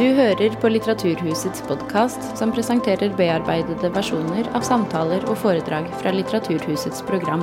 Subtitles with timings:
[0.00, 7.02] Du hører på Litteraturhusets podkast, som presenterer bearbeidede versjoner av samtaler og foredrag fra Litteraturhusets
[7.04, 7.42] program.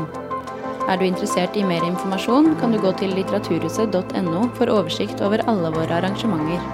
[0.89, 5.70] Er du interessert i mer informasjon, kan du gå til litteraturhuset.no for oversikt over alle
[5.78, 6.65] våre arrangementer.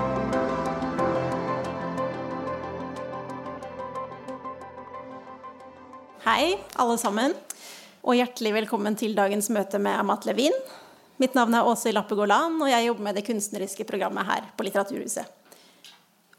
[6.24, 7.36] Hei, alle sammen,
[8.08, 10.56] og hjertelig velkommen til dagens møte med Amat Levin.
[11.20, 15.43] Mitt navn er Åse Lappegård og jeg jobber med det kunstneriske programmet her på Litteraturhuset.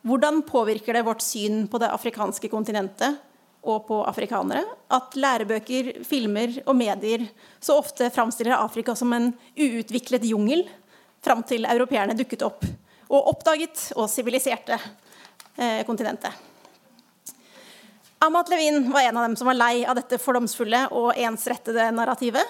[0.05, 3.17] Hvordan påvirker det vårt syn på det afrikanske kontinentet
[3.65, 7.25] og på afrikanere at lærebøker, filmer og medier
[7.57, 10.67] så ofte framstiller Afrika som en uutviklet jungel
[11.25, 12.67] fram til europeerne dukket opp
[13.09, 14.77] og oppdaget og siviliserte
[15.57, 16.37] eh, kontinentet?
[18.25, 22.45] Amat Levin var en av dem som var lei av dette fordomsfulle og ensrettede narrativet.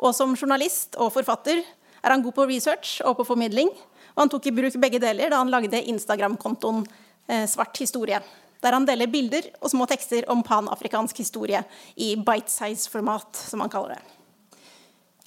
[0.00, 3.68] Og som journalist og forfatter er han god på research og på formidling.
[4.14, 6.84] Og han tok i bruk begge deler da han lagde Instagram-kontoen
[7.28, 8.20] eh, Svart historie,
[8.60, 11.62] der han deler bilder og små tekster om panafrikansk historie
[11.96, 14.02] i bite-size-format, som han kaller det.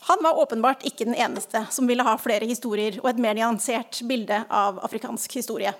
[0.03, 4.01] Han var åpenbart ikke den eneste som ville ha flere historier og et mer nyansert
[4.07, 5.71] bilde av afrikansk historie.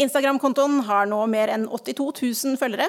[0.00, 2.88] Instagram-kontoen har nå mer enn 82 000 følgere.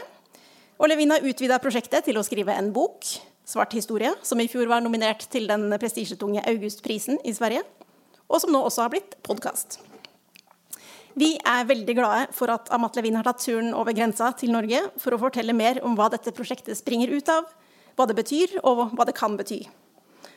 [0.77, 3.03] Og Levin har utvida prosjektet til å skrive en bok,
[3.47, 7.63] 'Svart historie', som i fjor var nominert til den prestisjetunge Augustprisen i Sverige,
[8.27, 9.79] och som nu också har blivit podcast.
[11.13, 14.89] Vi är väldigt glada för att Amat Levin har tagit turen över gränsen till Norge
[14.95, 17.45] för att berätta mer om vad detta projekt springer ut av,
[17.95, 19.69] vad det betyder och vad det kan betyda.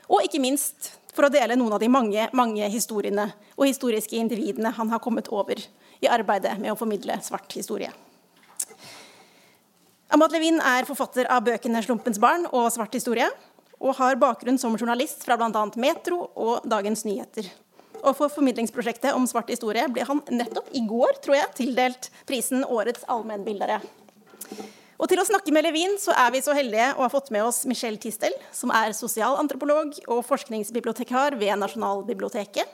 [0.07, 4.71] Och inte minst för att dela några av de många, många historierna och historiska individerna
[4.71, 5.65] han har kommit över
[6.01, 7.93] i arbetet med att förmedla svart historia.
[10.09, 13.31] Amat Levin är författare av böckerna 'Slumpens barn' och 'Svart historia
[13.79, 17.47] och har bakgrund som journalist från bland annat Metro och Dagens Nyheter.
[18.01, 22.65] Og for formidlingsprosjektet om svart historie ble han nettopp i går tror jeg, tildelt prisen
[22.65, 23.81] Årets allmennbildere.
[25.01, 27.47] Og til å snakke med Levin så er vi så heldige å ha fått med
[27.47, 32.69] oss Michelle Tistel, som er sosialantropolog og forskningsbibliotekar ved Nasjonalbiblioteket.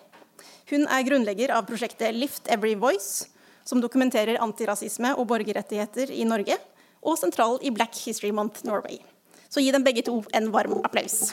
[0.73, 3.29] Hun er grunnlegger av prosjektet Lift Every Voice,
[3.67, 6.59] som dokumenterer antirasisme og borgerrettigheter i Norge,
[7.07, 8.99] og sentral i Black History Month Norway.
[9.47, 11.31] Så gi dem begge to en varm applaus.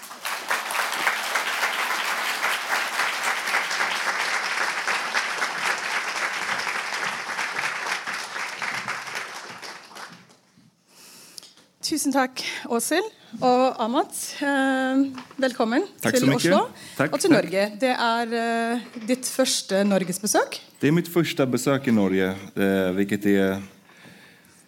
[11.93, 12.41] Tusen takk,
[12.73, 13.05] Åshild
[13.45, 14.15] og Amat.
[14.41, 15.01] Eh,
[15.37, 16.55] velkommen Tack så til mycket.
[16.55, 17.43] Oslo Tack, og til tack.
[17.43, 17.65] Norge.
[17.83, 20.57] Det er eh, ditt første norgesbesøk.
[20.79, 23.61] Det är mitt första besök i Norge, eh, vilket är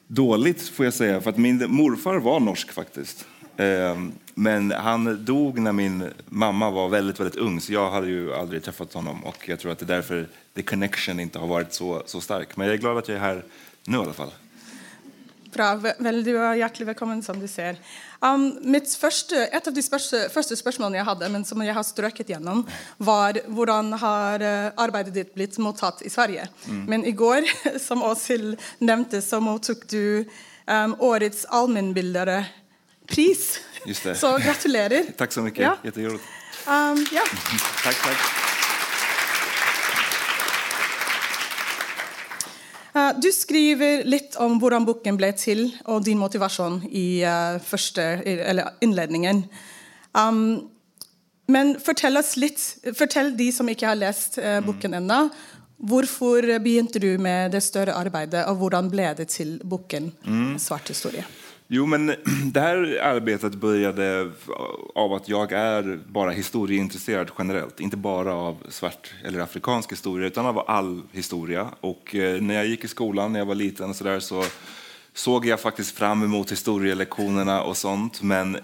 [0.07, 3.25] dåligt får jag säga, för att min morfar var norsk faktiskt.
[4.35, 8.63] Men han dog när min mamma var väldigt, väldigt ung, så jag hade ju aldrig
[8.63, 12.03] träffat honom och jag tror att det är därför the connection inte har varit så,
[12.05, 12.57] så stark.
[12.57, 13.43] Men jag är glad att jag är här
[13.85, 14.31] nu i alla fall.
[15.55, 15.75] Bra.
[15.79, 17.77] Ve- Vel, du er hjertelig velkommen, som du ser.
[18.21, 21.85] Um, mitt første, et av de spørste, første spørsmålene jeg hadde, men som jeg har
[21.87, 22.65] strøket gjennom,
[22.99, 26.47] var hvordan har eh, arbeidet ditt blitt mottatt i Sverige?
[26.67, 27.47] Men i går,
[27.87, 30.25] som Åshild nevnte, så mottok du
[30.67, 31.45] um, årets
[34.03, 34.15] det.
[34.19, 35.11] Så gratulerer.
[35.17, 35.77] Tack så mycket, Ja.
[35.83, 36.23] jätteroligt.
[36.67, 37.21] Um, ja.
[37.83, 38.54] Tack, tack.
[42.95, 48.37] Du skriver litt om hvordan boken ble til, og din motivasjon i eh, første, i-
[48.39, 49.41] eller innledningen.
[50.15, 50.69] Um,
[51.51, 52.61] men fortell oss litt,
[52.95, 55.19] fortell de som ikke har lest eh, boken ennå,
[55.85, 60.13] hvorfor begynte du med det større arbeidet, og hvordan ble det til boken
[60.57, 61.27] 'Svart historie'?
[61.67, 62.07] Jo, men
[62.53, 64.31] det här arbetet började
[64.95, 67.79] av att jag är bara historieintresserad generellt.
[67.79, 71.67] Inte bara av svart eller afrikansk historia, utan av all historia.
[71.81, 74.43] Och eh, när jag gick i skolan, när jag var liten och så, där, så
[75.13, 78.21] såg jag faktiskt fram emot historielektionerna och sånt.
[78.21, 78.57] Men,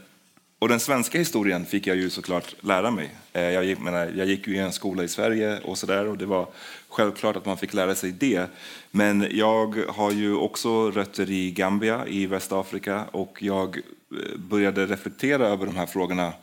[0.61, 3.09] och den svenska historien fick jag ju såklart lära mig.
[3.33, 6.08] Eh, jag gick, menar, jag gick ju i en skola i Sverige och så där,
[6.08, 6.47] och det var
[6.90, 8.47] självklart att man fick lära sig det.
[8.91, 15.47] Men jag har ju också rötter i Gambia i Västafrika och jag eh, började reflektera
[15.47, 16.34] över de här frågorna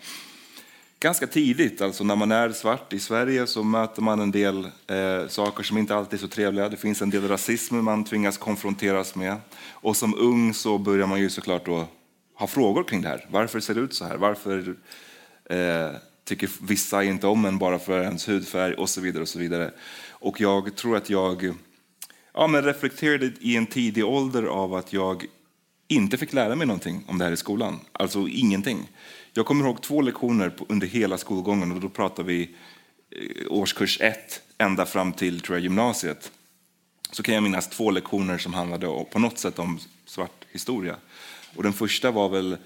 [1.01, 1.81] ganska tidigt.
[1.81, 5.79] Alltså när man är svart i Sverige så möter man en del eh, saker som
[5.79, 6.69] inte alltid är så trevliga.
[6.69, 9.37] Det finns en del rasism man tvingas konfronteras med.
[9.71, 11.87] Och som ung så börjar man ju såklart då
[12.39, 13.27] ha frågor kring det här.
[13.31, 14.17] Varför ser det ut så här?
[14.17, 14.77] Varför
[15.51, 15.91] eh,
[16.25, 19.23] tycker vissa inte om en bara för ens hudfärg och så vidare.
[19.23, 19.71] Och så vidare.
[20.11, 21.55] Och jag tror att jag
[22.35, 25.25] ja, men reflekterade i en tidig ålder av att jag
[25.89, 27.81] inte fick lära mig någonting om det här i skolan.
[27.93, 28.89] Alltså ingenting.
[29.33, 32.55] Jag kommer ihåg två lektioner under hela skolgången och då pratar vi
[33.11, 36.33] eh, årskurs ett ända fram till tror jag, gymnasiet.
[37.11, 40.97] så kan jag minnas två lektioner som handlade på något sätt om svart historia.
[41.57, 42.57] Och den första var väl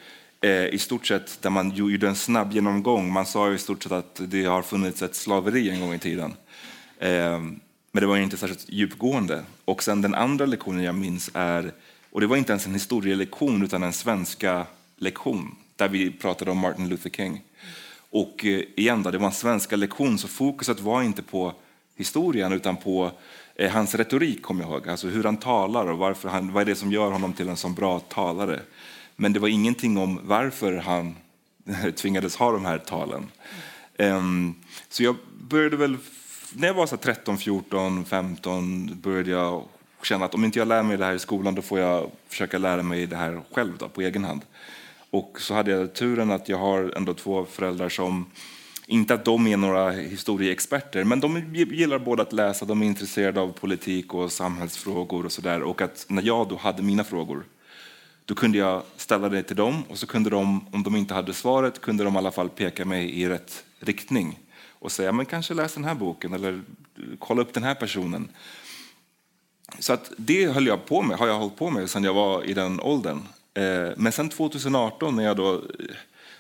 [0.41, 3.13] eh, i stort sett där man gjorde en snabb genomgång.
[3.13, 6.35] Man sa i stort sett att det har funnits ett slaveri en gång i tiden.
[6.99, 7.41] Eh,
[7.93, 9.45] men det var inte särskilt djupgående.
[9.65, 11.73] Och sen den andra lektionen jag minns är,
[12.11, 16.59] och det var inte ens en historielektion utan en svenska lektion där vi pratade om
[16.59, 17.43] Martin Luther King.
[18.11, 21.55] Och eh, igen, då, det var en svenska lektion så fokuset var inte på
[21.97, 23.11] historien utan på
[23.55, 24.89] Eh, hans retorik, kommer jag ihåg.
[24.89, 27.57] Alltså hur han talar och varför han, vad är det som gör honom till en
[27.57, 28.61] så bra talare.
[29.17, 31.17] Men det var ingenting om varför han
[31.97, 33.31] tvingades ha de här talen.
[33.99, 34.55] Um,
[34.89, 35.97] så jag började väl,
[36.53, 39.65] när jag var så 13, 14, 15 började jag
[40.03, 42.59] känna att om inte jag lär mig det här i skolan då får jag försöka
[42.59, 44.43] lära mig det här själv då, på egen hand.
[45.11, 48.27] Och så hade jag turen att jag har ändå två föräldrar som
[48.93, 53.41] inte att de är några historieexperter, men de gillar både att läsa, de är intresserade
[53.41, 55.63] av politik och samhällsfrågor och sådär.
[55.63, 57.45] Och att när jag då hade mina frågor,
[58.25, 61.35] då kunde jag ställa det till dem och så kunde de, om de inte hade
[61.35, 65.55] svaret, kunde de i alla fall peka mig i rätt riktning och säga, men kanske
[65.55, 66.63] läs den här boken eller
[67.19, 68.29] kolla upp den här personen.
[69.79, 72.45] Så att det höll jag på med, har jag hållit på med sedan jag var
[72.45, 73.23] i den åldern.
[73.55, 75.63] Eh, men sen 2018 när jag då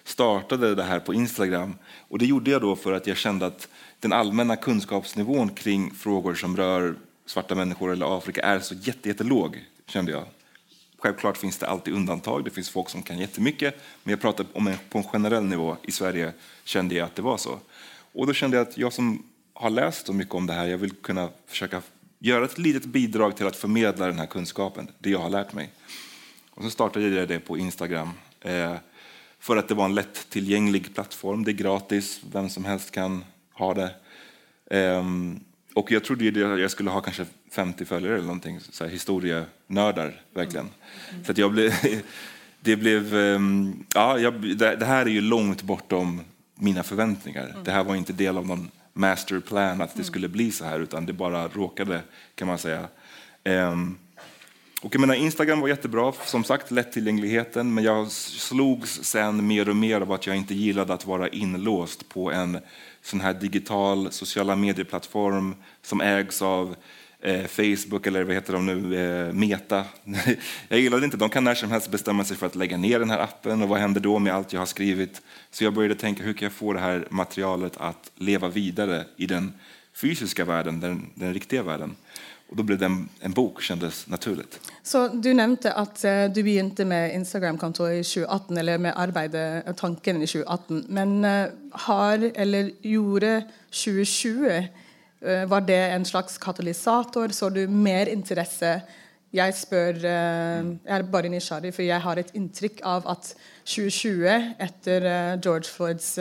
[0.04, 1.74] startade det här på Instagram.
[2.08, 3.68] Och det gjorde jag då för att jag kände att
[4.00, 6.94] den allmänna kunskapsnivån kring frågor som rör
[7.26, 10.24] svarta människor eller Afrika är så jättelåg, kände jag.
[10.98, 14.66] Självklart finns det alltid undantag, det finns folk som kan jättemycket, men jag pratar om
[14.66, 16.32] en, på en generell nivå i Sverige
[16.64, 17.58] kände jag att det var så.
[18.12, 19.22] Och då kände jag att jag som
[19.54, 21.82] har läst så mycket om det här, jag vill kunna försöka
[22.18, 25.70] göra ett litet bidrag till att förmedla den här kunskapen, det jag har lärt mig.
[26.50, 28.10] Och så startade jag det på Instagram.
[28.40, 28.74] Eh,
[29.42, 31.44] för att det var en lättillgänglig plattform.
[31.44, 33.94] Det är gratis, vem som helst kan ha det.
[34.70, 35.40] Um,
[35.74, 38.90] och jag trodde ju att jag skulle ha kanske 50 följare eller någonting, så här
[38.90, 40.68] historienördar verkligen.
[41.10, 41.24] Mm.
[41.24, 41.72] Så att jag blev,
[42.60, 46.20] det blev, um, ja, jag, det, det, här är ju långt bortom
[46.54, 47.48] mina förväntningar.
[47.48, 47.64] Mm.
[47.64, 50.04] Det här var inte del av någon masterplan att det mm.
[50.04, 52.02] skulle bli så här, utan det bara råkade
[52.34, 52.88] kan man säga.
[53.44, 53.98] Um,
[54.82, 59.76] och jag menar, Instagram var jättebra, som sagt lättillgängligheten, men jag slogs sen mer och
[59.76, 62.58] mer av att jag inte gillade att vara inlåst på en
[63.02, 66.76] sån här digital sociala medieplattform som ägs av
[67.20, 69.84] eh, Facebook eller vad heter de nu, eh, Meta.
[70.68, 73.10] jag gillade inte, de kan när som helst bestämma sig för att lägga ner den
[73.10, 75.22] här appen och vad händer då med allt jag har skrivit?
[75.50, 79.26] Så jag började tänka, hur kan jag få det här materialet att leva vidare i
[79.26, 79.52] den
[79.94, 81.96] fysiska världen, den, den riktiga världen?
[82.52, 84.60] Och då blev det en, en bok, kändes naturligt.
[84.82, 89.74] Så du nämnde att eh, du började med Instagram-konto i 2018, eller med arbeidet, eh,
[89.74, 90.84] tanken i 2018.
[90.88, 93.42] Men eh, har, eller gjorde
[93.84, 94.64] 2020,
[95.46, 97.28] var det en slags katalysator?
[97.28, 98.80] Så du mer intresse?
[99.30, 100.04] Jag spör,
[100.84, 105.00] jag är bara nyfiken, för jag har ett intryck av att 2020, efter
[105.42, 106.18] George, Floyds,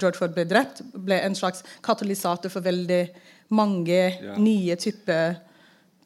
[0.00, 3.16] George Floyd blev drept, blev en slags katalysator för väldigt,
[3.48, 4.36] mange ja.
[4.38, 5.36] nye typer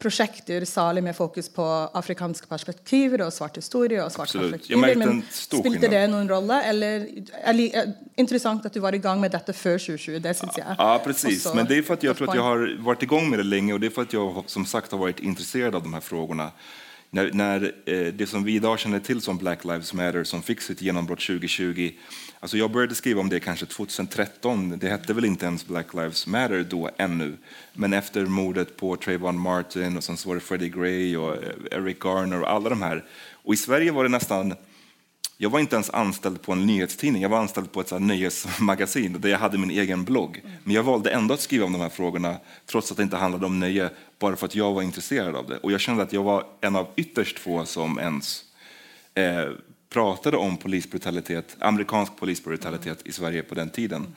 [0.01, 1.65] prosjekter, særlig med fokus på
[1.95, 4.05] afrikanske perspektiver og svart historie.
[4.05, 4.69] og svart Absolut.
[4.99, 6.63] Men spilte det noen rolle?
[6.65, 7.07] Eller,
[7.45, 10.75] är intressant att du var igång med detta för 2020, det syns jag.
[10.79, 11.55] Ja, precis.
[11.55, 13.73] Men det är för att jag tror att jag har varit igång med det länge
[13.73, 16.51] och det är för att jag som sagt har varit intresserad av de här frågorna.
[17.13, 20.61] När, när eh, det som vi idag känner till som Black Lives Matter, som fick
[20.61, 21.91] sitt genombrott 2020,
[22.41, 24.79] alltså jag började skriva om det kanske 2013.
[24.79, 27.37] Det hette väl inte ens Black Lives Matter då ännu.
[27.73, 31.53] Men efter mordet på Trayvon Martin och sen så var det Freddie Gray och eh,
[31.71, 33.05] Eric Garner och alla de här.
[33.33, 34.55] Och i Sverige var det nästan
[35.43, 39.21] jag var inte ens anställd på en nyhetstidning, jag var anställd på ett så nöjesmagasin
[39.21, 40.43] där jag hade min egen blogg.
[40.65, 42.37] Men jag valde ändå att skriva om de här frågorna
[42.67, 43.91] trots att det inte handlade om nöje,
[44.21, 45.57] bara för att jag var intresserad av det.
[45.57, 48.45] Och jag kände att jag var en av ytterst få som ens
[49.15, 49.45] eh,
[49.89, 54.17] pratade om polisbrutalitet, amerikansk polisbrutalitet i Sverige på den tiden.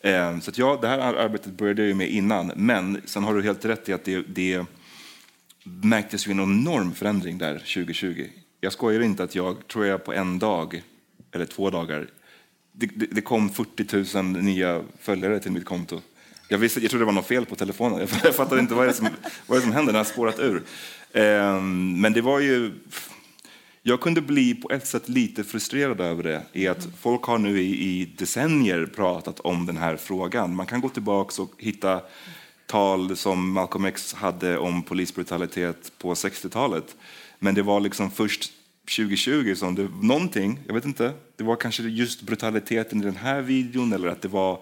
[0.00, 3.42] Eh, så att ja, det här arbetet började jag med innan, men sen har du
[3.42, 4.64] helt rätt i att det, det
[5.64, 8.28] märktes ju en enorm förändring där 2020
[8.60, 10.82] jag skojar inte att jag, tror jag på en dag,
[11.32, 12.06] eller två dagar,
[12.72, 16.00] det, det, det kom 40 000 nya följare till mitt konto.
[16.48, 18.08] Jag, visste, jag trodde det var något fel på telefonen.
[18.24, 19.08] Jag, fattade inte vad det, som,
[19.46, 20.62] vad det som hände, den har spårat ur.
[21.12, 22.72] Um, men det var ju...
[23.82, 27.60] Jag kunde bli på ett sätt lite frustrerad över det, i att folk har nu
[27.60, 30.56] i, i decennier pratat om den här frågan.
[30.56, 32.00] Man kan gå tillbaka och hitta
[32.66, 36.96] tal som Malcolm X hade om polisbrutalitet på 60-talet.
[37.38, 38.52] Men det var liksom först
[38.96, 43.40] 2020 som det någonting, jag vet inte, det var kanske just brutaliteten i den här
[43.40, 44.58] videon eller att det var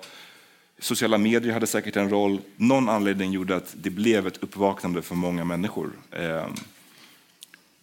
[0.84, 2.40] sociala medier hade säkert en roll.
[2.56, 5.92] Någon anledning gjorde att det blev ett uppvaknande för många människor.
[6.10, 6.46] Eh,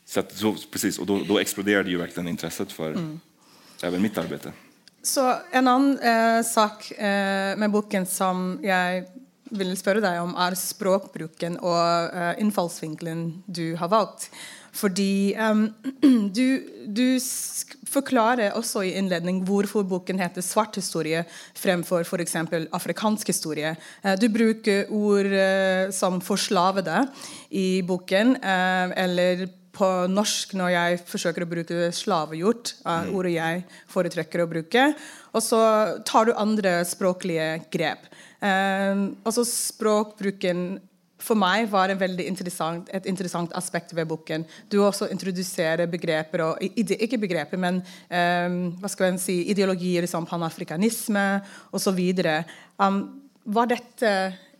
[0.05, 3.19] så, att, så precis, och då, då, exploderade ju verkligen intresset för mm.
[3.83, 4.51] även mitt arbete.
[5.03, 9.03] Så en annan eh, sak eh, med boken som jag
[9.43, 11.79] vill fråga dig om är språkbruken och
[12.15, 14.31] eh, infallsvinkeln du har valt.
[14.71, 15.65] Fordi um,
[16.37, 16.45] du,
[16.87, 17.05] du,
[17.91, 21.25] forklarer også i innledning hvorfor boken heter 'svart historie'
[21.59, 22.35] fremfor f.eks.
[22.71, 23.75] afrikansk historie.
[24.03, 27.07] Uh, du bruker ord uh, som 'forslavede'
[27.51, 33.15] i boken, uh, eller på norsk når jeg forsøker å bruke 'slavegjort', er mm.
[33.15, 34.93] ordet jeg foretrekker å bruke.
[35.33, 35.61] Og så
[36.07, 38.07] tar du andre språklige grep.
[38.41, 40.79] Um, altså Språkbruken
[41.21, 44.45] för mig var en väldigt intressant, ett intressant aspekt ved boken.
[44.69, 50.07] Du også introduserer begreper, og, ikke begreper, men ehm, um, vad ska man säga, ideologier
[50.07, 51.15] som panafrikanism
[51.71, 52.43] och så vidare.
[52.77, 54.07] Um, var detta,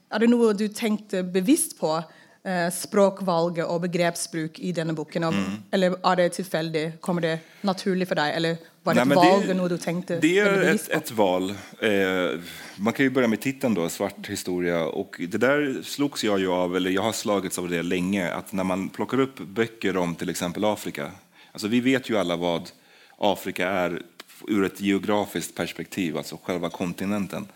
[0.09, 2.03] är det något du tänkte bevisst på?
[2.47, 5.27] Uh, språkvalget og begrepsbruk i denne boken?
[5.29, 5.57] Mm.
[5.71, 6.85] Eller er det tilfeldig?
[6.99, 8.33] Kommer det naturlig for deg?
[8.35, 9.43] Eller var det Nej, ett val?
[9.47, 10.19] Det, något du tänkte?
[10.19, 11.49] Det är ett, ett, val.
[11.79, 12.39] Eh,
[12.75, 14.85] man kan ju börja med titeln då, Svart historia.
[14.85, 18.53] Och det där slogs jag ju av, eller jag har slagits av det länge, att
[18.53, 21.11] när man plockar upp böcker om till exempel Afrika.
[21.51, 22.69] Alltså vi vet ju alla vad
[23.17, 24.01] Afrika är
[24.47, 27.47] ur ett geografiskt perspektiv, alltså själva kontinenten.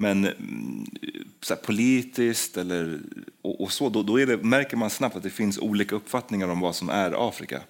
[0.00, 0.86] Men mm,
[1.40, 3.00] så här, politiskt eller,
[3.42, 6.60] och, och så, då, då det, märker man snabbt att det finns olika uppfattningar om
[6.60, 7.60] vad som är Afrika.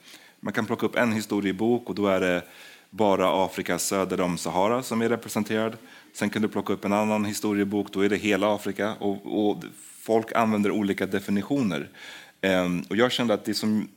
[0.40, 2.42] Man kan plocka upp en historiebok och då är det
[2.90, 5.76] bara Afrika söder om Sahara som är representerad.
[6.12, 8.94] Sen kan du plocka upp en annan historiebok, då är det hela Afrika.
[8.94, 9.64] Och, och
[10.00, 11.88] folk använder olika definitioner.
[12.42, 13.88] Um, och jag kände att det som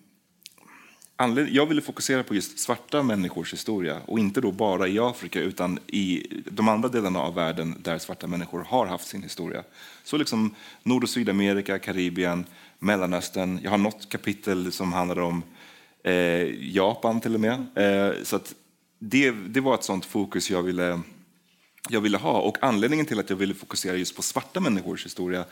[1.51, 5.79] jag ville fokusera på just svarta människors historia och inte då bara i Afrika utan
[5.87, 9.63] i de andra delarna av världen där svarta människor har haft sin historia.
[10.03, 12.45] Så liksom Nord och Sydamerika, Karibien,
[12.79, 13.59] Mellanöstern.
[13.63, 15.43] Jag har något kapitel som handlar om
[16.03, 17.65] eh, Japan till och med.
[17.75, 18.55] Eh, så att
[18.99, 21.01] det, det var ett sånt fokus jag ville,
[21.89, 22.39] jag ville ha.
[22.39, 25.45] Och anledningen till att jag ville fokusera just på svarta människors historia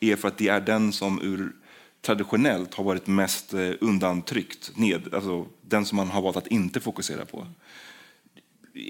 [0.00, 1.52] är för att det är den som ur
[2.02, 6.80] traditionellt har varit mest eh, undantryckt, ned, alltså den som man har valt att inte
[6.80, 7.46] fokusera på.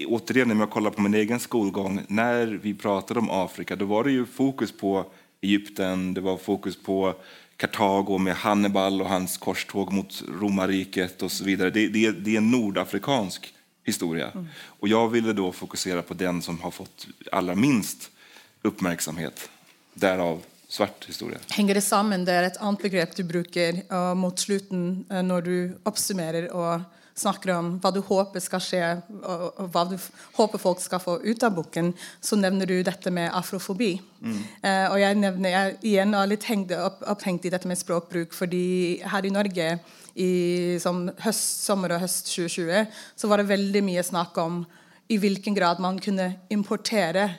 [0.07, 4.03] Återigen, om jag kollar på min egen skolgång, när vi pratade om Afrika, då var
[4.03, 5.05] det ju fokus på
[5.41, 7.13] Egypten, det var fokus på
[7.57, 11.69] Kartago med Hannibal och hans korståg mot romarriket och så vidare.
[11.69, 14.31] Det, det, det är en nordafrikansk historia.
[14.31, 14.47] Mm.
[14.55, 18.11] Och jag ville då fokusera på den som har fått allra minst
[18.61, 19.49] uppmärksamhet.
[19.93, 21.37] Därav svart historia.
[21.49, 22.25] Hänger det samman?
[22.25, 26.81] Det är ett annat begrepp du brukar uh, mot slutet uh, när du uppsummerar och
[27.13, 29.97] snackar om vad du hoppas ska ske och, och vad du
[30.33, 34.01] hoppas folk ska få ut av boken så nämner du detta med afrofobi.
[34.21, 34.85] Mm.
[34.85, 38.33] Uh, och jag nämner jag igen är lite hängd, upp, upphängt i detta med språkbruk
[38.33, 38.47] för
[39.07, 39.79] här i Norge
[40.13, 42.85] i som höst, sommar och höst 2020
[43.15, 44.65] så var det väldigt mycket snack om
[45.07, 47.29] i vilken grad man kunde importera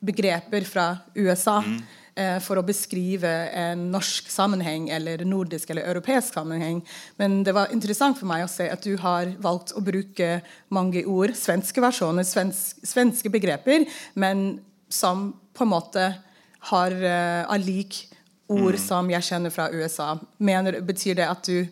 [0.00, 1.82] begrepp från USA mm.
[2.16, 6.88] Eh, för att beskriva en norsk sammanhang eller nordisk eller europeisk sammanhang.
[7.16, 11.06] Men det var intressant för mig att se att du har valt att bruka många
[11.06, 16.14] ord, svenska versioner, svensk, svenska begrepp, men som på något sätt
[16.58, 18.12] har uh, lik
[18.46, 18.78] ord mm.
[18.78, 20.18] som jag känner från USA.
[20.36, 21.68] Menar, betyder det att du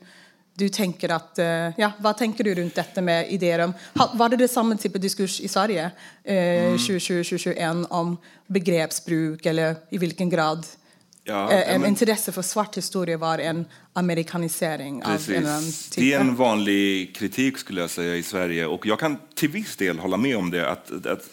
[0.54, 1.46] du tänker att, eh,
[1.76, 3.72] ja, vad tänker du runt detta med idéer om,
[4.14, 5.90] var det, samma typ av diskurs i Sverige
[6.24, 6.76] eh, mm.
[6.76, 10.66] 2020-2021 om begreppsbruk eller i vilken grad
[11.24, 15.28] ja, eh, en men, intresse för svart historia var en amerikanisering precis.
[15.28, 15.94] av en typ?
[15.94, 19.76] Det är en vanlig kritik skulle jag säga i Sverige och jag kan till viss
[19.76, 20.70] del hålla med om det.
[20.70, 21.24] Att, att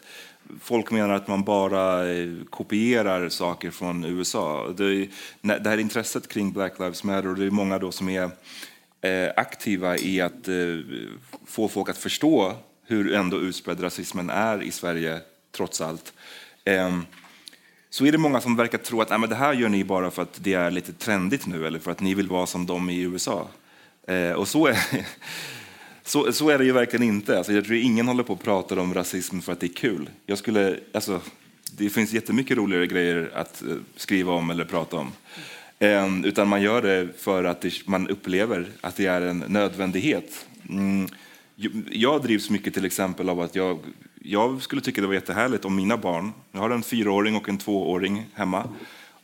[0.62, 4.74] folk menar att man bara eh, kopierar saker från USA.
[4.78, 5.08] Det,
[5.42, 8.32] det här intresset kring Black Lives Matter, och det är många då som är
[9.02, 10.78] Eh, aktiva i att eh,
[11.46, 12.56] få folk att förstå
[12.88, 15.20] hur ändå utspridd rasismen är i Sverige,
[15.52, 16.14] trots allt.
[16.66, 17.06] Ehm,
[17.90, 20.22] så är det många som verkar tro att men det här gör ni bara för
[20.22, 23.02] att det är lite trendigt nu eller för att ni vill vara som de i
[23.02, 23.48] USA.
[24.08, 24.78] Eh, och så är,
[26.04, 27.38] så, så är det ju verkligen inte.
[27.38, 30.10] Alltså, jag tror ingen håller på att prata om rasism för att det är kul.
[30.26, 31.22] Jag skulle, alltså,
[31.78, 35.12] det finns jättemycket roligare grejer att eh, skriva om eller prata om.
[35.84, 40.46] Ehm, utan man gör det för att man upplever att det är en nödvändighet.
[40.70, 41.08] Mm.
[41.92, 43.80] Jag drivs mycket till exempel av att jag,
[44.22, 47.58] jag skulle tycka det var jättehärligt om mina barn, jag har en fyraåring och en
[47.58, 48.70] tvååring hemma,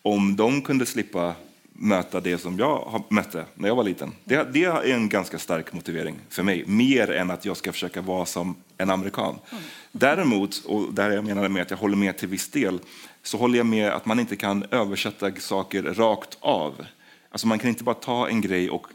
[0.02, 1.36] om de kunde slippa
[1.74, 4.12] möta det som jag mötte när jag var liten.
[4.24, 8.02] Det, det, är en ganska stark motivering för mig, mer än att jag ska försöka
[8.02, 9.36] vara som en amerikan.
[9.52, 9.64] Mm.
[9.92, 12.80] Däremot, och där jag menar med att jag håller med till viss del,
[13.28, 16.86] så håller jag med att man inte kan översätta saker rakt av.
[17.32, 18.88] Alltså man kan inte bara ta en grej och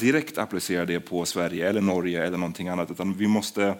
[0.00, 3.74] direkt applicera det på Sverige eller Norge eller någonting annat, utan vi måste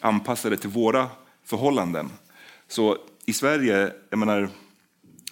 [0.00, 1.08] anpassa det till våra
[1.44, 2.10] förhållanden.
[2.68, 4.48] Så i Sverige, jag menar,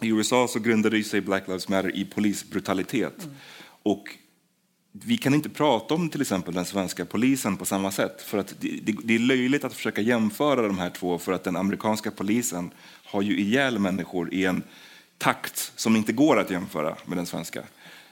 [0.00, 3.25] i USA så grundade sig Black Lives Matter i polisbrutalitet.
[3.25, 3.37] Mm.
[3.83, 4.17] Och
[4.93, 8.23] vi kan inte prata om till exempel den svenska polisen på samma sätt.
[8.23, 11.45] För att det, det, det, är löjligt att försöka jämföra de här två för att
[11.45, 12.71] den amerikanska polisen
[13.11, 14.62] har ju ihjäl människor i en
[15.19, 17.62] takt som inte går att jämföra med den svenska.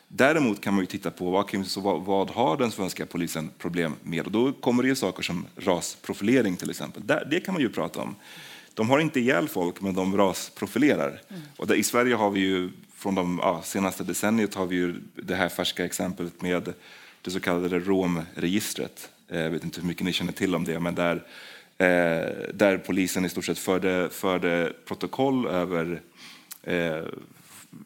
[0.08, 4.26] Däremot kan man ju titta på vad, vad, vad har den svenska polisen problem med?
[4.26, 7.02] Och då kommer det ju saker som rasprofilering till exempel.
[7.06, 8.14] Det kan man ju prata om.
[8.74, 11.20] De har inte ihjäl folk, men de rasprofilerar.
[11.28, 11.42] Mm.
[11.56, 14.94] Och där, I Sverige har vi ju från de ja, senaste decenniet har vi ju
[15.14, 16.72] det här färska exemplet med
[17.22, 19.10] det så kallade romregistret.
[19.28, 21.26] Eh, jag vet inte hur mycket ni känner till om det, men där,
[21.78, 26.02] Eh, där polisen i stort sett förde, förde protokoll över
[26.62, 27.04] eh,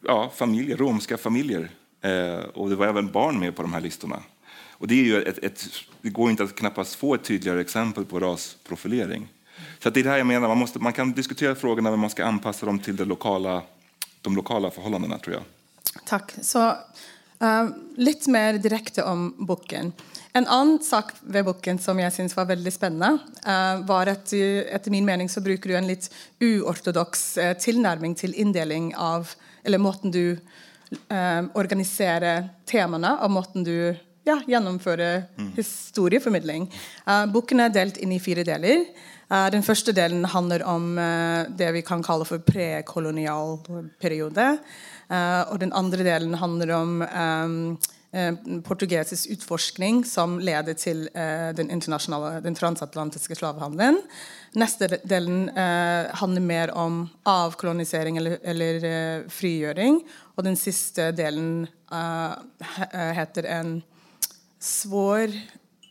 [0.03, 1.69] ja, familjer, romska familjer.
[2.01, 4.23] Eh, och det var även barn med på de här listorna.
[4.71, 5.65] Och det, är ju ett, ett,
[6.01, 9.27] det går inte att knappast få ett tydligare exempel på rasprofilering.
[9.79, 12.09] Så det är det här jag menar, man, måste, man kan diskutera frågorna men man
[12.09, 13.61] ska anpassa dem till det lokala,
[14.21, 15.43] de lokala förhållandena tror jag.
[16.05, 16.31] Tack.
[16.41, 16.67] Så
[17.43, 19.93] uh, lite mer direkt om boken.
[20.35, 24.63] En annan sak med boken som jag syns var väldigt spännande uh, var att du,
[24.63, 26.07] efter min mening så brukar du en lite
[26.39, 29.29] uortodox uh, tillnärmning till indelning av,
[29.63, 35.53] eller måten du uh, organiserar temana och måten du ja, genomföra mm.
[35.55, 36.75] historieförmedling.
[37.07, 38.85] Uh, boken är delt in i fyra delar.
[39.31, 43.59] Uh, den första delen handlar om uh, det vi kan kalla för prekolonial
[44.01, 44.37] period.
[44.37, 47.77] Uh, och den andra delen handlar om um,
[48.63, 51.09] portugisisk utforskning som leder till
[51.55, 54.01] den internationella, den transatlantiska slavhandeln.
[54.51, 55.49] Nästa delen
[56.11, 60.07] handlar mer om avkolonisering eller, eller frigöring.
[60.35, 61.67] Och den sista delen
[63.15, 63.81] heter en
[64.59, 65.29] svår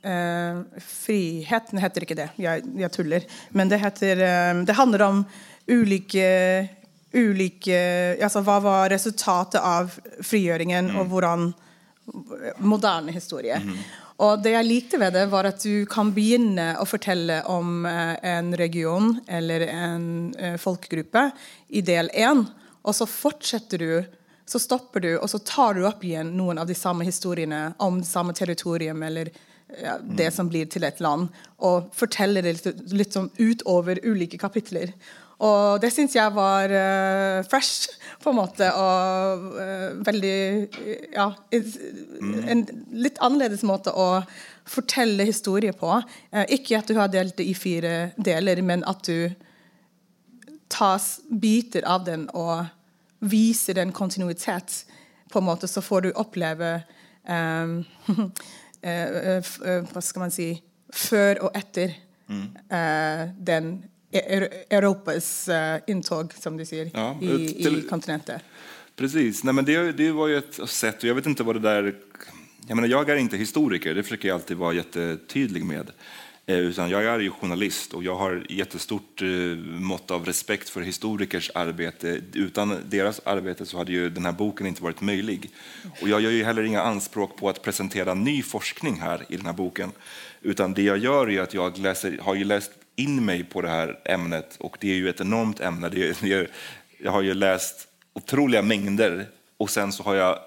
[0.03, 3.27] eh, frihet heter ikke det, jeg, jeg tuller.
[3.51, 5.25] Men det heter eh, Det handler om
[5.67, 6.29] ulike
[7.13, 7.81] ulike
[8.25, 9.93] altså Hva var resultatet av
[10.25, 11.01] frigjøringen, mm.
[11.01, 11.51] og hvordan
[12.59, 13.57] Moderne historie.
[13.57, 13.77] Mm.
[14.23, 18.15] Og det jeg likte ved det, var at du kan begynne å fortelle om eh,
[18.35, 20.05] en region eller en
[20.39, 21.31] eh, folkegruppe
[21.73, 22.45] i del én,
[22.83, 24.19] og så fortsetter du
[24.53, 28.01] så stopper du, og så tar du opp igjen noen av de samme historiene om
[28.03, 29.31] det samme territorium eller
[29.81, 31.31] ja, det som blir til et land,
[31.65, 34.93] og forteller det litt, litt sånn utover ulike kapitler.
[35.43, 37.89] Og det syns jeg var uh, fresh,
[38.23, 40.37] på en måte, og uh, veldig
[41.15, 44.23] Ja, en litt annerledes måte å
[44.69, 45.91] fortelle historie på.
[46.33, 49.33] Uh, ikke at du har delt det i fire deler, men at du
[50.73, 52.65] tas biter av den og
[53.23, 54.85] viser den kontinuitet,
[55.33, 56.83] på en måte, så får du oppleve
[57.29, 57.77] um,
[58.83, 60.49] hva skal man si
[60.93, 61.95] før og etter
[62.27, 62.49] mm.
[63.39, 63.69] den
[64.13, 65.49] Europas
[65.87, 68.43] intåg, som du säger, ja, i, till, i kontinentet.
[68.97, 69.45] Precis.
[69.45, 71.95] Nej, men det, det var ju ett sätt, och jag vet inte vad det där...
[72.67, 75.91] Jag, menar, jag är inte historiker, det försöker jag alltid vara jättetydlig med.
[76.47, 79.29] Eh, utan jag är ju journalist och jag har jättestort eh,
[79.67, 82.21] mått av respekt för historikers arbete.
[82.33, 85.51] Utan deras arbete så hade ju den här boken inte varit möjlig.
[86.01, 89.47] Och jag gör ju heller inga anspråk på att presentera ny forskning här i den
[89.47, 89.93] här boken.
[90.41, 93.69] Utan det jag gör är att jag läser, har ju läst in mig på det
[93.69, 95.89] här ämnet och det är ju ett enormt ämne.
[95.89, 96.51] Det är,
[96.99, 99.27] jag har ju läst otroliga mängder
[99.57, 100.39] och sen så har jag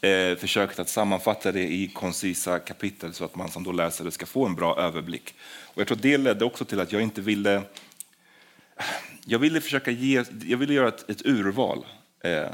[0.00, 4.26] eh, försökt att sammanfatta det i koncisa kapitel så att man som då läsare ska
[4.26, 5.34] få en bra överblick.
[5.64, 7.62] Och jag tror det ledde också till att jag inte ville...
[9.26, 11.86] Jag ville försöka ge, jag ville göra ett, ett urval.
[12.24, 12.50] Eh,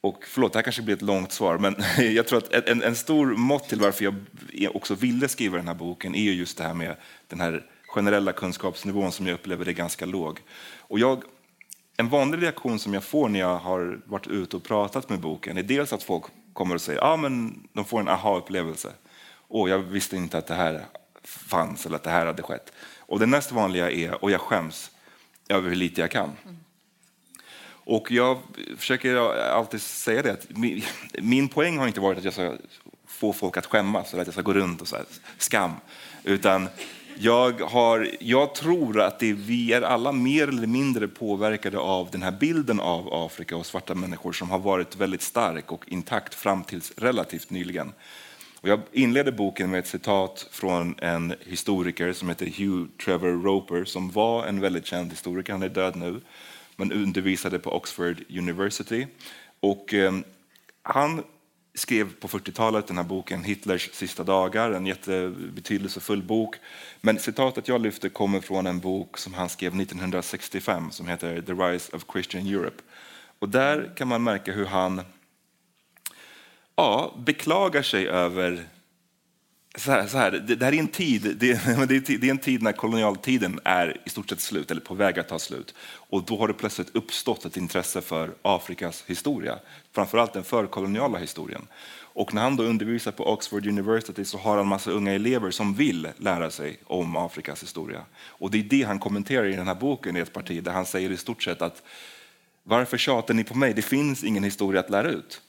[0.00, 1.76] och förlåt, det här kanske blir ett långt svar, men
[2.14, 4.14] jag tror att en, en stor mått till varför
[4.52, 6.96] jag också ville skriva den här boken är just det här med
[7.28, 10.40] den här generella kunskapsnivån som jag upplever är ganska låg.
[10.78, 11.22] Och jag,
[11.96, 15.58] en vanlig reaktion som jag får när jag har varit ute och pratat med boken
[15.58, 18.92] är dels att folk kommer och säger att men de får en aha-upplevelse.
[19.48, 20.84] Åh, jag visste inte att det här
[21.24, 22.72] fanns eller att det här hade skett.
[22.98, 24.90] Och det näst vanliga är, och jag skäms
[25.48, 26.30] över hur lite jag kan.
[27.84, 28.38] Och jag
[28.76, 29.16] försöker
[29.50, 30.82] alltid säga det, att min,
[31.18, 32.56] min poäng har inte varit att jag ska
[33.06, 35.04] få folk att skämmas eller att jag ska gå runt och så här,
[35.38, 35.72] skam.
[36.24, 36.68] Utan
[37.22, 42.22] jag, har, jag tror att det, vi är alla mer eller mindre påverkade av den
[42.22, 46.64] här bilden av Afrika och svarta människor som har varit väldigt stark och intakt fram
[46.64, 47.92] tills relativt nyligen.
[48.60, 53.84] Och jag inleder boken med ett citat från en historiker som heter Hugh Trevor Roper
[53.84, 56.20] som var en väldigt känd historiker, han är död nu,
[56.76, 59.06] men undervisade på Oxford University.
[59.60, 60.12] Och, eh,
[60.82, 61.22] han
[61.74, 66.56] skrev på 40-talet den här boken Hitlers sista dagar, en jättebetydelsefull bok.
[67.00, 71.52] Men citatet jag lyfter kommer från en bok som han skrev 1965 som heter The
[71.52, 72.82] Rise of Christian Europe.
[73.38, 75.02] Och där kan man märka hur han
[76.76, 78.64] ja, beklagar sig över
[79.78, 81.36] så här, så här, det, det, här är en tid, det,
[81.88, 85.28] det, är en tid när kolonialtiden är i stort sett slut, eller på väg att
[85.28, 85.74] ta slut.
[85.94, 89.58] Och då har det plötsligt uppstått ett intresse för Afrikas historia,
[89.92, 91.66] framförallt den förkoloniala historien.
[92.12, 95.74] Och när han då undervisar på Oxford University så har han massa unga elever som
[95.74, 98.04] vill lära sig om Afrikas historia.
[98.26, 100.86] Och det är det han kommenterar i den här boken i ett parti där han
[100.86, 101.82] säger i stort sett att
[102.62, 103.74] varför tjatar ni på mig?
[103.74, 105.40] Det finns ingen historia att lära ut.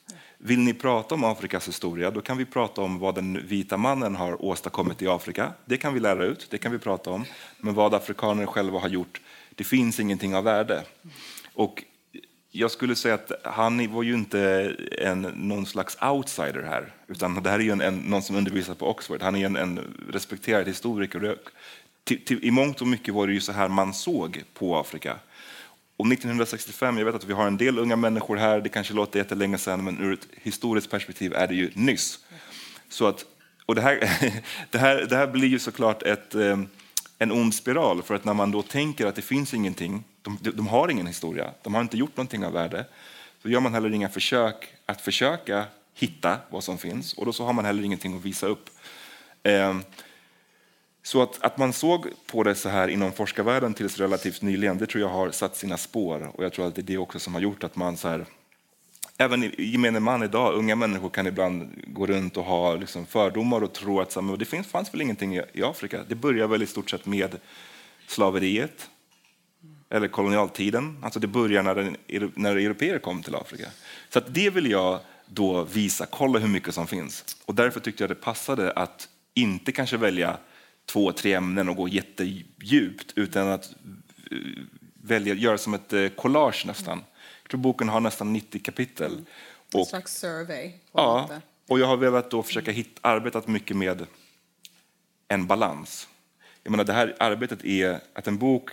[0.44, 4.16] Vill ni prata om Afrikas historia, då kan vi prata om vad den vita mannen
[4.16, 5.54] har åstadkommit i Afrika.
[5.66, 7.26] Det kan vi lära ut, det kan vi prata om.
[7.58, 9.22] Men vad afrikaner själva har gjort,
[9.56, 10.84] det finns ingenting av värde.
[11.54, 11.84] Och
[12.52, 17.50] jag skulle säga att han var ju inte en, någon slags outsider här, utan det
[17.50, 19.22] här är ju en, en, någon som undervisar på Oxford.
[19.22, 21.38] Han är en, en respekterad historiker.
[22.04, 25.20] Till, till, I mångt och mycket var det ju så här man såg på Afrika.
[26.02, 29.20] Och 1965, jag vet att vi har en del unga människor här, det kanske låter
[29.20, 32.20] jättelänge sedan, men ur ett historiskt perspektiv är det ju nyss.
[32.90, 33.26] Så att,
[33.66, 34.00] och det, här,
[34.70, 36.60] det, här, det här blir ju såklart ett, eh,
[37.18, 40.68] en ond spiral, för att när man då tänker att det finns ingenting, de, de
[40.68, 42.86] har ingen historia, de har inte gjort någonting av värde,
[43.42, 47.46] så gör man heller inga försök att försöka hitta vad som finns, och då så
[47.46, 48.70] har man heller ingenting att visa upp.
[49.44, 49.84] Ehm,
[51.04, 54.86] så att, att man såg på det så här inom forskarvärlden tills relativt nyligen, det
[54.88, 56.32] tror jag har satt sina spår.
[56.34, 58.26] Och jag tror att det är det också som har gjort att man så här,
[59.18, 63.74] även gemene man idag, unga människor kan ibland gå runt och ha liksom fördomar och
[63.74, 66.04] tro att det finns, fanns väl ingenting i Afrika.
[66.08, 67.38] Det börjar väl i stort sett med
[68.08, 68.90] slaveriet
[69.90, 70.98] eller kolonialtiden.
[71.04, 71.98] Alltså det börjar när, den,
[72.36, 73.68] när europeer kom till Afrika.
[74.10, 77.36] Så att det vill jag då visa, kolla hur mycket som finns.
[77.46, 80.38] Och därför tyckte jag det passade att inte kanske välja
[80.86, 83.74] två, tre ämnen och gå jättedjupt utan att
[84.32, 84.38] eh,
[85.02, 87.04] välja, göra som ett eh, collage nästan.
[87.44, 89.12] Jag tror boken har nästan 90 kapitel.
[89.12, 89.26] Mm.
[89.74, 90.72] Och, en slags survey.
[90.92, 91.30] Ja,
[91.68, 94.06] och jag har velat då försöka hitta, arbetat mycket med
[95.28, 96.08] en balans.
[96.64, 98.72] Jag menar, det här arbetet är att en bok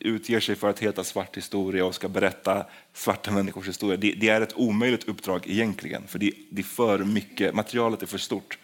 [0.00, 3.96] utger sig för att heta Svart historia och ska berätta svarta människors historia.
[3.96, 8.06] Det, det är ett omöjligt uppdrag egentligen, för det, det är för mycket, materialet är
[8.06, 8.58] för stort.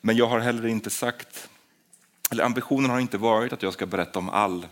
[0.00, 1.48] Men jag har heller inte sagt
[2.30, 4.66] eller ambitionen har inte varit att jag ska berätta om all,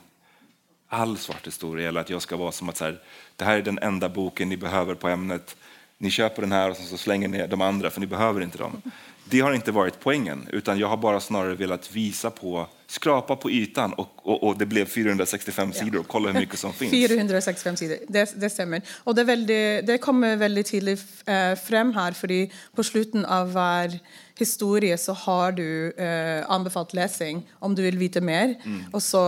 [0.88, 3.00] all svart historia eller att jag ska vara som att så här,
[3.36, 5.56] det här är den enda boken ni behöver på ämnet.
[5.98, 8.82] Ni köper den här och så slänger ni de andra för ni behöver inte dem.
[9.28, 13.50] Det har inte varit poängen, utan jag har bara snarare velat visa på, skrapa på
[13.50, 15.80] ytan och, och, och det blev 465 ja.
[15.80, 16.90] sidor och kolla hur mycket som finns.
[16.90, 18.82] 465 sidor, det, det stämmer.
[19.04, 23.98] Och det, väldigt, det kommer väldigt tydligt äh, fram här, för på slutet av var
[24.38, 28.54] historie så har du eh, anbefalt läsning om du vill veta mer.
[28.64, 28.84] Mm.
[28.92, 29.18] Och så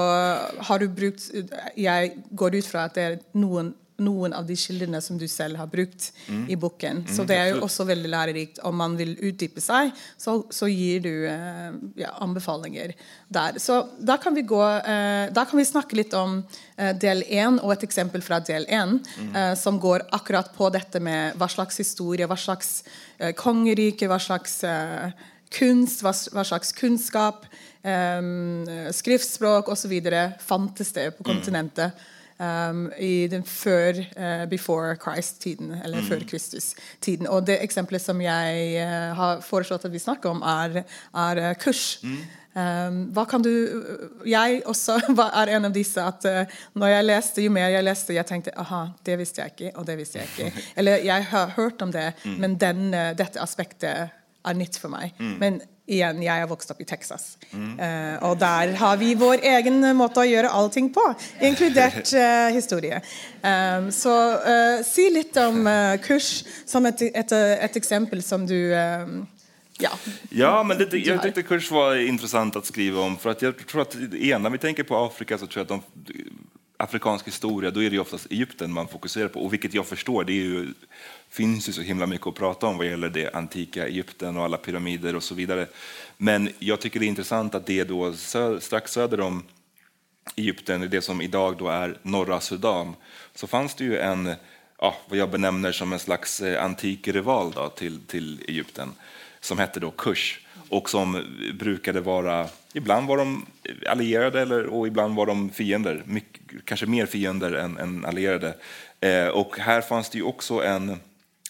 [0.59, 1.23] har du brukt,
[1.75, 5.57] jag går ut från att det är någon noen av de kildene som du själv
[5.57, 6.51] har brukt mm.
[6.51, 6.97] i boken.
[6.97, 8.59] Mm, så det är ju också väldigt lärorikt.
[8.59, 12.95] Om man vill utdype sig så, så ger du eh, ja, anbefalinger
[13.29, 13.53] där.
[13.57, 16.45] Så där kan vi gå, eh, där kan vi snacka lite om
[16.77, 19.01] eh, del 1 och ett exempel från del 1 mm.
[19.37, 22.85] Eh, som går akkurat på detta med vad slags historia, vad slags
[23.19, 25.11] eh, kongerike, vad slags eh,
[25.51, 27.47] kunst, vad, vad slags kunskap,
[27.83, 28.23] eh,
[28.91, 31.43] skriftspråk och så vidare fanns det på mm.
[32.39, 36.09] Um, i den för uh, before Christ-tiden, eller mm.
[36.09, 37.27] för Kristus-tiden.
[37.27, 41.55] Och det exemplet som jag uh, har föreslått att vi snackar om är, är uh,
[41.55, 41.99] kurs.
[42.03, 42.19] Mm.
[42.53, 43.85] Um, vad kan du,
[44.25, 44.93] jag också
[45.33, 48.53] är en av dessa att uh, när jag läste, ju mer jag läste, jag tänkte
[48.57, 50.59] aha, det visste jag inte och det visste jag inte.
[50.75, 52.41] Eller jag har hört om det, mm.
[52.41, 54.11] men den, detta aspektet
[54.45, 55.15] är nytt för mig.
[55.19, 55.39] Mm.
[55.39, 57.39] Men igen, jag är vuxen upp i Texas.
[57.53, 58.15] Mm.
[58.15, 63.01] Uh, och där har vi vår egen måte att göra allting på, inkluderat uh, historia.
[63.43, 69.27] Um, så uh, si lite om kurs som ett, ett, ett, exempel som du um,
[69.81, 69.91] Ja,
[70.31, 73.17] ja men det, jag tyckte kurs var intressant att skriva om.
[73.17, 76.15] För att jag tror att när vi tänker på Afrika så tror jag att de,
[76.81, 79.41] afrikansk historia, då är det oftast Egypten man fokuserar på.
[79.41, 80.75] Och vilket jag förstår, det är ju,
[81.29, 84.57] finns ju så himla mycket att prata om vad gäller det antika Egypten och alla
[84.57, 85.67] pyramider och så vidare.
[86.17, 89.43] Men jag tycker det är intressant att det då sö strax söder om
[90.37, 92.95] Egypten, det som idag då är norra Sudan,
[93.35, 94.35] så fanns det ju en,
[94.79, 98.89] ja, vad jag benämner som en slags eh, antik rival då, till, till Egypten,
[99.41, 103.47] som hette då Kush och som brukade vara, ibland var de
[103.87, 108.55] allierade eller, och ibland var de fiender, mycket, kanske mer fiender än, än allierade.
[109.01, 110.97] Eh, och här fanns det ju också en,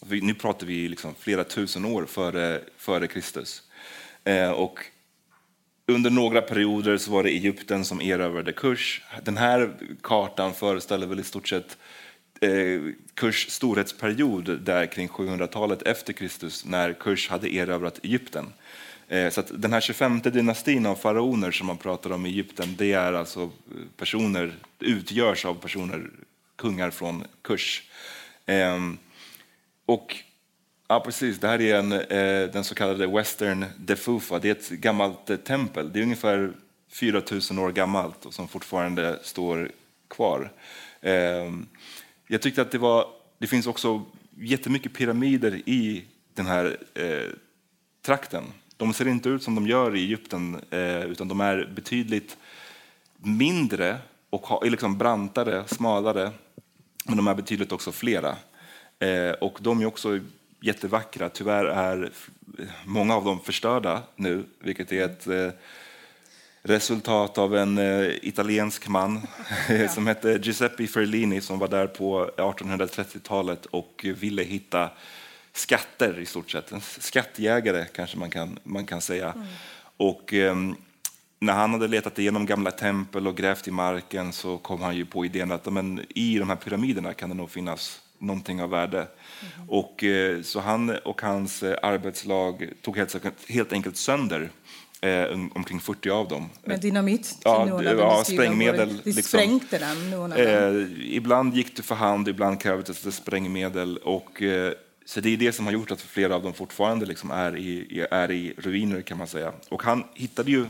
[0.08, 3.62] nu pratar vi liksom flera tusen år före, före Kristus.
[4.24, 4.84] Eh, och
[5.86, 9.00] under några perioder så var det Egypten som erövrade Kush.
[9.22, 9.70] Den här
[10.02, 11.78] kartan föreställer väl i stort sett
[12.40, 12.80] eh,
[13.14, 18.52] Kush storhetsperiod där kring 700-talet efter Kristus när Kush hade erövrat Egypten.
[19.08, 22.92] Eh, så den här 25 dynastin av faraoner som man pratar om i Egypten, det
[22.92, 23.48] är alltså eh,
[23.96, 26.10] personer, utgörs av personer,
[26.56, 27.82] kungar från Kush.
[28.46, 28.98] Ehm,
[29.86, 30.16] och
[30.90, 31.38] Ja, precis.
[31.38, 34.38] Det här är en, eh, den så kallade Western Defufa.
[34.38, 35.92] Det är ett gammalt tempel.
[35.92, 36.52] Det är ungefär
[36.90, 39.70] 4000 år gammalt och som fortfarande står
[40.08, 40.52] kvar.
[41.00, 41.66] Ehm,
[42.26, 43.06] jag tyckte att det var...
[43.38, 44.04] Det finns också
[44.36, 47.32] jättemycket pyramider i den här eh,
[48.02, 48.44] trakten.
[48.78, 52.36] De ser inte ut som de gör i Egypten, eh, utan de är betydligt
[53.16, 53.98] mindre
[54.30, 56.30] och ha, liksom brantare, smalare,
[57.04, 58.36] men de är betydligt också flera.
[58.98, 60.20] Eh, och de är också
[60.60, 61.28] jättevackra.
[61.28, 62.10] Tyvärr är
[62.84, 65.50] många av dem förstörda nu, vilket är ett eh,
[66.62, 67.78] resultat av en
[68.22, 69.26] italiensk man
[69.90, 74.90] som hette Giuseppe Ferlini som var där på 1830-talet och ville hitta
[75.52, 76.72] skatter i stort sett.
[76.72, 79.32] En skattjägare kanske man kan, man kan säga.
[79.32, 79.46] Mm.
[79.96, 80.56] Och, eh,
[81.40, 85.06] när han hade letat igenom gamla tempel och grävt i marken så kom han ju
[85.06, 88.98] på idén att men, i de här pyramiderna kan det nog finnas någonting av värde.
[88.98, 89.70] Mm.
[89.70, 93.16] Och, eh, så han och hans eh, arbetslag tog helt,
[93.48, 94.50] helt enkelt sönder
[95.00, 96.50] eh, omkring 40 av dem.
[96.64, 97.38] Med dynamit?
[97.44, 98.88] Ja, ja sprängmedel.
[98.88, 99.22] De liksom.
[99.22, 100.32] sprängte den?
[100.32, 103.96] Eh, ibland gick det för hand, ibland krävdes det sprängmedel.
[103.96, 104.72] Och, eh,
[105.08, 108.06] så det är det som har gjort att flera av dem fortfarande liksom är, i,
[108.10, 109.52] är i ruiner kan man säga.
[109.68, 110.66] Och han hittade ju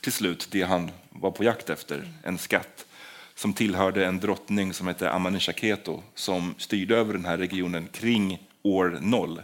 [0.00, 2.86] till slut det han var på jakt efter, en skatt
[3.34, 8.98] som tillhörde en drottning som hette Amanishakheto som styrde över den här regionen kring år
[9.00, 9.42] noll.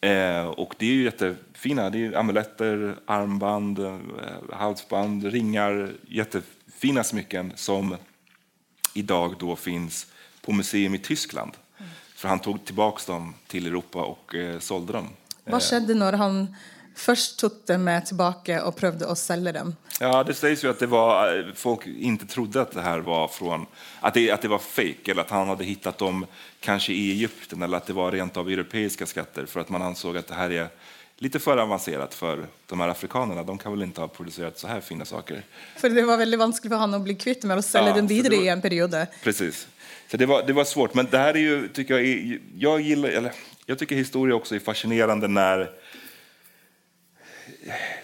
[0.00, 3.98] Eh, och det är ju jättefina, det är amuletter, armband, eh,
[4.52, 7.96] halsband, ringar, jättefina smycken som
[8.94, 10.06] idag då finns
[10.42, 11.52] på museum i Tyskland.
[12.22, 15.08] För han tog tillbaka dem till Europa och eh, sålde dem.
[15.44, 16.56] Vad skedde när han
[16.94, 19.76] först tog dem med tillbaka och prövade att sälja dem?
[20.00, 23.66] Ja, det sägs ju att det var, folk inte trodde att det här var från,
[24.00, 26.26] att det, att det var fake eller att han hade hittat dem
[26.60, 30.16] kanske i Egypten eller att det var rent av europeiska skatter för att man ansåg
[30.16, 30.68] att det här är
[31.18, 33.42] lite för avancerat för de här afrikanerna.
[33.42, 35.42] De kan väl inte ha producerat så här fina saker.
[35.76, 38.06] För det var väldigt vanskligt för honom att bli kvitt med att sälja ja, den
[38.06, 39.06] vidare var, i en period.
[39.22, 39.68] Precis.
[40.12, 40.94] Så det var, det var svårt.
[40.94, 43.32] Men det här är ju, tycker jag, jag gillar, eller
[43.66, 45.70] jag tycker historia också är fascinerande när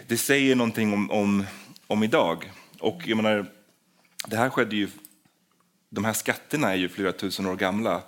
[0.07, 1.44] det säger någonting om, om
[1.88, 2.53] om idag.
[2.81, 3.47] Och jag menar,
[4.27, 4.88] det här skedde ju,
[5.90, 8.03] de här skatterna är ju flera tusen år gamla.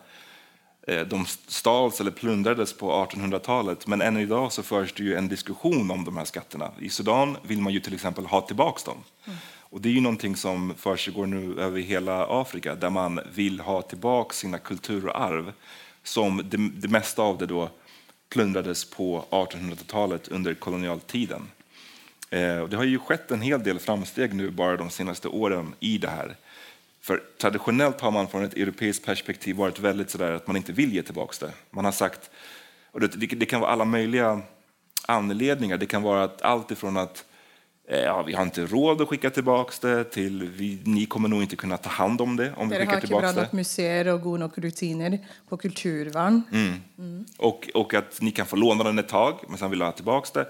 [0.87, 5.29] Eh, de stals eller plundrades på 1800-talet, men än idag så förs det ju en
[5.29, 6.73] diskussion om de här skatterna.
[6.79, 9.05] I Sudan vill man ju till exempel ha tillbaka dem.
[9.25, 9.39] Mm.
[9.71, 13.83] Och det är ju någonting som försiggår nu över hela Afrika, där man vill ha
[13.83, 15.53] tillbaka sina kulturarv,
[16.03, 17.71] som det, det mesta av det då
[18.29, 21.43] plundrades på 1800-talet under kolonialtiden.
[22.31, 25.99] Eh, det har ju skett en hel del framsteg nu bara de senaste åren i
[25.99, 26.37] det här.
[27.01, 30.95] För traditionellt har man från ett europeiskt perspektiv varit väldigt sådär att man inte vill
[30.95, 31.53] ge tillbaka det.
[31.71, 32.31] Man har sagt,
[32.91, 34.41] och det, det kan vara alla möjliga
[35.07, 35.77] anledningar.
[35.77, 37.25] Det kan vara att allt ifrån att
[37.97, 41.57] ja, vi har inte råd att skicka tillbaka det till vi, ni kommer nog inte
[41.57, 43.49] kunna ta hand om det om vi skickar tillbaka det.
[43.53, 46.43] museer och goda rutiner på kulturvärn.
[46.53, 46.75] Mm.
[46.99, 47.25] Mm.
[47.37, 50.29] Och, och att ni kan få låna den ett tag, men sen vill ha tillbaka
[50.41, 50.47] det.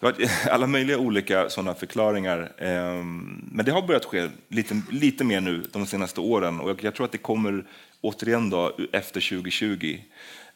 [0.00, 0.14] Har
[0.50, 2.52] alla möjliga olika sådana förklaringar.
[2.58, 6.94] Ehm, men det har börjat ske lite, lite mer nu de senaste åren och jag
[6.94, 7.66] tror att det kommer
[8.00, 9.98] återigen då, efter 2020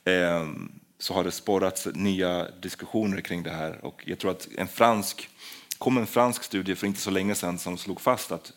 [0.05, 3.85] ehm, så har det sporrats nya diskussioner kring det här.
[3.85, 5.29] Och jag tror att en fransk,
[5.81, 8.53] kom en fransk studie för inte så länge sedan som slog fast att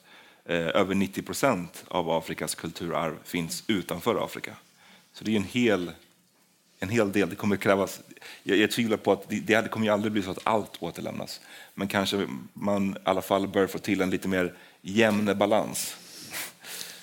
[0.45, 4.55] eh, över 90 procent av Afrikas kulturarv finns utanför Afrika.
[5.13, 5.91] Så det är en hel
[6.79, 7.29] en hel del.
[7.29, 8.01] Det kommer krävas,
[8.43, 11.41] jag, jag tvivlar på att det, det kommer ju aldrig bli så att allt återlämnas.
[11.73, 15.95] Men kanske man i alla fall bör få till en lite mer jämn balans.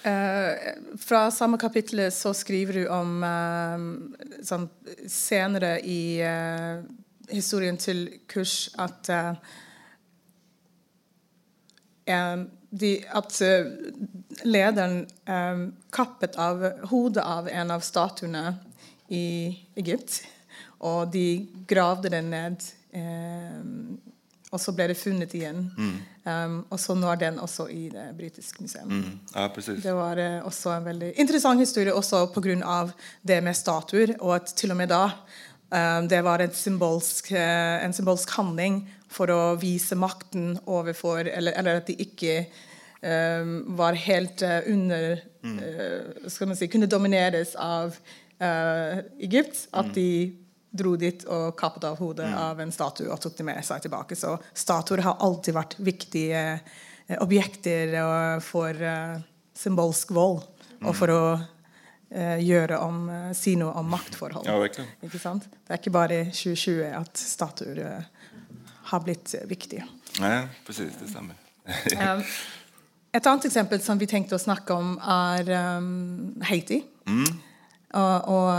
[0.06, 4.68] Uh, från samma kapitel så skriver du om uh, som
[5.08, 6.84] senare i uh,
[7.28, 9.32] historien till kurs att uh,
[13.10, 13.42] att
[14.42, 18.54] ledaren um, kappet av hodet av en av statuerna
[19.08, 20.26] i Egypten
[20.64, 22.62] och de gravde den ned
[22.94, 24.00] um,
[24.50, 25.74] och så blev det funnet igen.
[25.78, 26.54] Mm.
[26.58, 28.84] Um, och så nu är den också i det brittiska museet.
[28.84, 29.18] Mm.
[29.34, 29.52] Ja.
[29.82, 32.90] Det var uh, också en väldigt intressant historia också på grund av
[33.22, 35.10] det med statuer och att till och med då
[35.70, 37.38] um, det var en symbolsk, uh,
[37.84, 42.46] en symbolsk handling för att visa makten överför, eller, eller att de inte
[43.02, 45.60] um, var helt uh, under, mm.
[46.26, 47.96] ska man säga, kunde domineras av
[49.18, 49.68] Egypt.
[49.70, 49.94] Att mm.
[49.94, 50.36] de
[50.70, 52.38] drog dit och kappade av huvudet mm.
[52.38, 54.16] av en staty och tog det med sig tillbaka.
[54.16, 56.58] Så statuer har alltid varit viktiga
[57.06, 57.62] eh, objekt
[58.42, 59.20] för eh,
[59.54, 60.88] symbolisk våld mm.
[60.88, 61.40] och för att
[62.10, 64.44] eh, göra om, eh, si något om maktförhåll.
[64.46, 64.68] Ja,
[65.18, 65.44] sant?
[65.66, 68.02] Det är inte bara 2020 att statuer eh,
[68.90, 69.84] har blivit viktiga.
[70.20, 71.34] Nej, precis, det stämmer.
[72.16, 72.22] um,
[73.12, 76.82] ett annat exempel som vi tänkte att snacka om är um, Haiti.
[77.06, 77.24] Mm.
[77.94, 78.52] Uh, och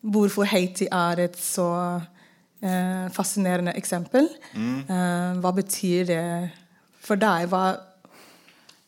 [0.00, 2.00] varför Haiti är ett så
[2.60, 4.28] eh, fascinerande exempel.
[4.54, 4.78] Mm.
[4.88, 6.48] Eh, vad betyder det
[7.00, 7.46] för dig?
[7.46, 7.76] Vad...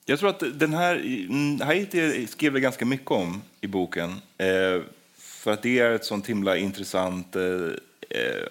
[0.04, 4.10] Jag tror att den här, Haiti skrev det ganska mycket om i boken.
[4.38, 4.82] Eh,
[5.18, 7.42] för att det är ett sånt himla intressant, eh,
[8.10, 8.48] eh,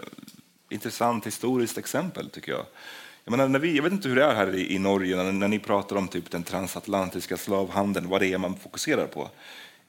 [0.69, 2.65] intressant historiskt exempel, tycker jag.
[3.23, 5.31] Jag, menar, när vi, jag vet inte hur det är här i, i Norge när,
[5.31, 9.29] när ni pratar om typ den transatlantiska slavhandeln, vad det är man fokuserar på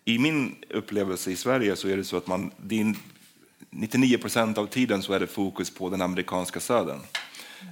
[0.08, 2.96] i min upplevelse i Sverige så är det så att man, din,
[3.70, 7.00] 99 procent av tiden så är det fokus på den amerikanska södern.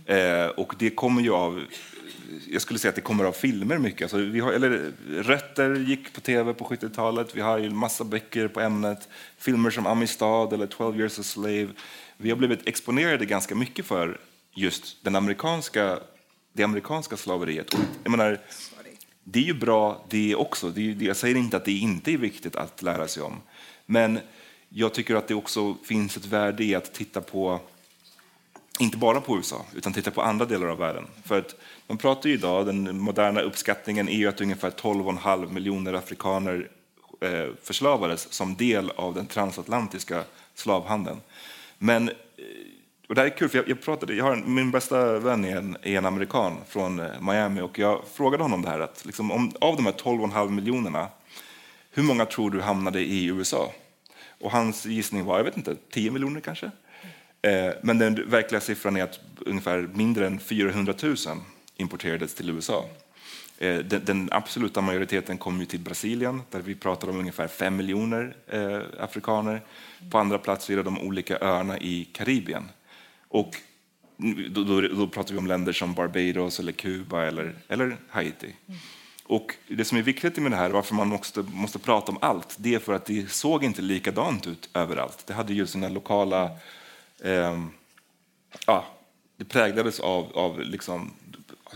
[0.07, 1.63] Eh, och det kommer ju av,
[2.49, 4.03] jag skulle säga att det kommer av filmer mycket.
[4.03, 8.49] Alltså vi har, eller Rötter gick på tv på 70-talet, vi har ju massa böcker
[8.49, 11.69] på ämnet, filmer som Amistad eller 12 years a slave.
[12.17, 14.21] Vi har blivit exponerade ganska mycket för
[14.55, 15.99] just den amerikanska,
[16.53, 17.75] det amerikanska slaveriet.
[17.75, 18.41] Och jag menar,
[19.25, 20.71] det är ju bra det också.
[20.71, 23.41] Det är, jag säger inte att det inte är viktigt att lära sig om.
[23.87, 24.19] Men
[24.69, 27.61] jag tycker att det också finns ett värde i att titta på,
[28.79, 31.07] inte bara på USA, utan titta på andra delar av världen.
[31.25, 31.55] För att
[31.87, 36.71] man pratar ju idag, den moderna uppskattningen är ju att ungefär 12,5 miljoner afrikaner
[37.21, 40.23] eh, förslavades som del av den transatlantiska
[40.55, 41.21] slavhandeln.
[41.79, 42.15] Men eh,
[43.09, 45.45] och det här är kul, för jag, jag pratade, jag har en, min bästa vän
[45.45, 49.05] är en, är en amerikan från eh, Miami och jag frågade honom det här att
[49.05, 51.09] liksom, om, av de här 12,5 miljonerna,
[51.91, 53.73] hur många tror du hamnade i USA?
[54.41, 56.71] Och hans gissning var, jag vet inte, 10 miljoner kanske?
[57.43, 61.17] Eh, men den verkliga siffran är att ungefär mindre än 400 000
[61.77, 62.85] importerades till USA.
[63.59, 67.77] Eh, den, den, absoluta majoriteten kom ju till Brasilien där vi pratar om ungefär 5
[67.77, 69.63] miljoner eh, afrikaner.
[70.11, 72.69] På andra plats är det de olika öarna i Karibien.
[73.29, 73.57] Och
[74.51, 78.55] då, då, då, pratar vi om länder som Barbados, eller Kuba eller, eller Haiti.
[79.25, 82.57] Och det som är viktigt med det här, varför man måste, måste prata om allt,
[82.59, 85.27] det är för att det såg inte likadant ut överallt.
[85.27, 86.51] Det hade ju sina lokala...
[87.23, 87.65] Eh,
[88.67, 88.85] ja,
[89.37, 91.13] det präglades av, av liksom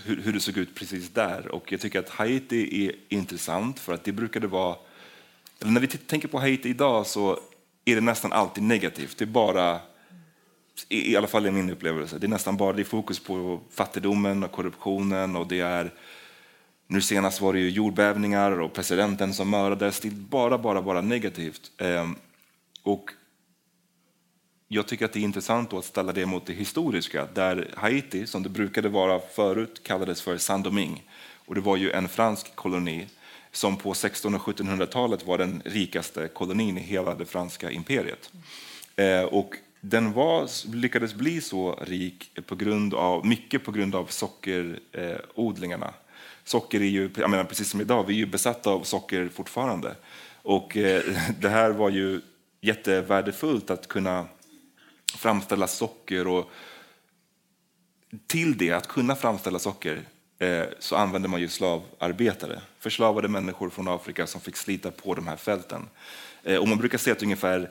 [0.04, 1.48] hur, hur, det såg ut precis där.
[1.48, 4.76] Och jag tycker att Haiti är intressant för att det brukade vara...
[5.60, 7.38] Eller när vi tänker på Haiti idag så
[7.84, 9.18] är det nästan alltid negativt.
[9.18, 9.80] Det är bara
[10.88, 12.18] i alla fall i min upplevelse.
[12.18, 15.92] Det är nästan bara det är fokus på fattigdomen och korruptionen och det är
[16.86, 20.00] nu senast var det ju jordbävningar och presidenten som mördades.
[20.00, 21.70] Det är bara, bara, bara negativt.
[21.78, 22.16] Ehm,
[22.82, 23.10] och
[24.72, 28.42] jag tycker att det är intressant att ställa det mot det historiska, där Haiti, som
[28.42, 31.02] det brukade vara förut, kallades för Saint-Domingue.
[31.46, 33.06] Och det var ju en fransk koloni
[33.52, 38.30] som på 1600 och 1700-talet var den rikaste kolonin i hela det franska imperiet.
[38.96, 44.06] Eh, och den var, lyckades bli så rik på grund av, mycket på grund av
[44.06, 45.86] sockerodlingarna.
[45.86, 45.92] Eh,
[46.44, 49.94] socker är ju, jag menar, precis som idag, vi är ju besatta av socker fortfarande.
[50.42, 51.02] Och eh,
[51.40, 52.20] det här var ju
[52.60, 54.26] jättevärdefullt att kunna
[55.16, 56.26] framställa socker.
[56.26, 56.50] Och
[58.26, 60.02] till det, att kunna framställa socker,
[60.38, 62.60] eh, så använde man ju slavarbetare.
[62.78, 65.88] Förslavade människor från Afrika som fick slita på de här fälten.
[66.42, 67.70] Eh, och man brukar säga att ungefär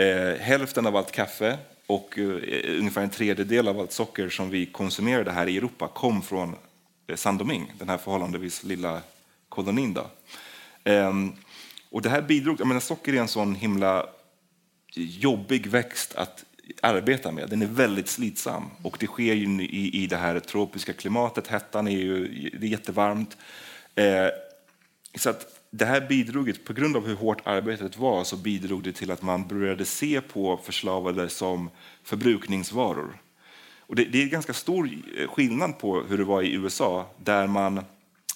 [0.00, 4.66] Eh, hälften av allt kaffe och eh, ungefär en tredjedel av allt socker som vi
[4.66, 6.56] konsumerade här i Europa kom från
[7.06, 9.00] eh, Saint-Domingue, den här förhållandevis lilla
[9.48, 9.94] kolonin.
[9.94, 10.06] Då.
[10.84, 11.32] Ehm,
[11.90, 14.06] och det här bidrog, jag menar, socker är en sån himla
[14.94, 16.44] jobbig växt att
[16.82, 17.50] arbetar med.
[17.50, 21.46] Den är väldigt slitsam och det sker ju i, i det här tropiska klimatet.
[21.48, 22.28] Hettan är ju
[22.60, 23.36] det är jättevarmt.
[23.94, 24.26] Eh,
[25.18, 28.92] Så att det här bidrog, på grund av hur hårt arbetet var, så bidrog det
[28.92, 31.70] till att man började se på förslavade som
[32.04, 33.20] förbrukningsvaror.
[33.80, 37.46] Och det, det är ganska stor eh, skillnad på hur det var i USA, där
[37.46, 37.84] man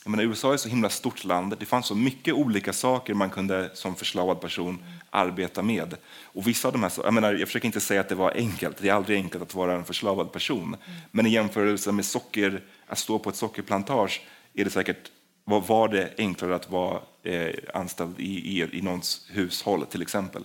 [0.05, 1.57] jag menar, USA är ett så himla stort land.
[1.61, 4.79] Det fanns så mycket olika saker man kunde som förslavad person
[5.15, 5.97] arbeta med.
[6.23, 8.77] Och vissa av de här, jag, menar, jag försöker inte säga att det var enkelt.
[8.81, 10.77] Det är aldrig enkelt att vara en förslavad person.
[11.11, 14.23] Men i jämförelse med socker, att stå på ett sockerplantage
[14.55, 15.11] är det säkert
[15.45, 20.45] var det enklare att vara eh, anställd i, i, i någons hushåll till exempel.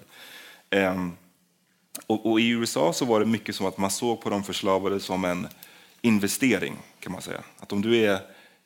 [0.71, 1.17] Um,
[2.07, 4.99] och, och, I USA så var det mycket som att man såg på de förslavade
[4.99, 5.47] som en
[6.01, 7.43] investering kan man säga.
[7.59, 8.19] Att om du är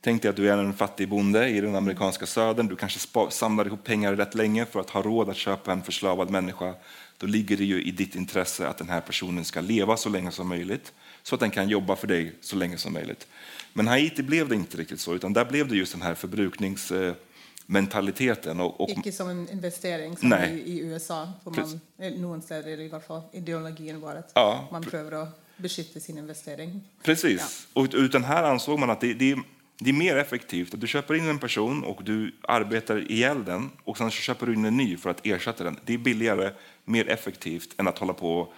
[0.06, 2.68] Tänk dig att du är en fattig bonde i den amerikanska södern.
[2.68, 3.00] Du kanske
[3.30, 6.74] samlar ihop pengar rätt länge för att ha råd att köpa en förslavad människa.
[7.18, 10.32] Då ligger det ju i ditt intresse att den här personen ska leva så länge
[10.32, 10.94] som möjligt
[11.24, 13.28] så att den kan jobba för dig så länge som möjligt.
[13.74, 18.60] Men Haiti blev det inte riktigt så, utan där blev det just den här förbrukningsmentaliteten.
[18.60, 21.80] Och, och, Icke som en investering som i, i USA, på man,
[22.18, 24.32] någon ställe i alla fall ideologin varit.
[24.34, 24.68] Ja.
[24.72, 26.82] Man prövar att beskytta sin investering.
[27.04, 27.82] Precis, ja.
[27.82, 29.36] och utan här ansåg man att det, det
[29.84, 33.70] det är mer effektivt att du köper in en person och du arbetar ihjäl den
[33.84, 35.80] och sen köper du in en ny för att ersätta den.
[35.86, 36.52] Det är billigare,
[36.86, 38.54] mer effektivt än att hålla på och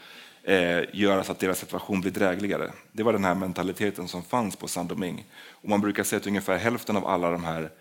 [0.49, 2.71] eh, göra så att deras situation blir drägligare.
[2.91, 5.25] Det var den här mentaliteten som fanns på Sandoming.
[5.49, 7.71] Och man brukar säga att ungefär hälften av alla de här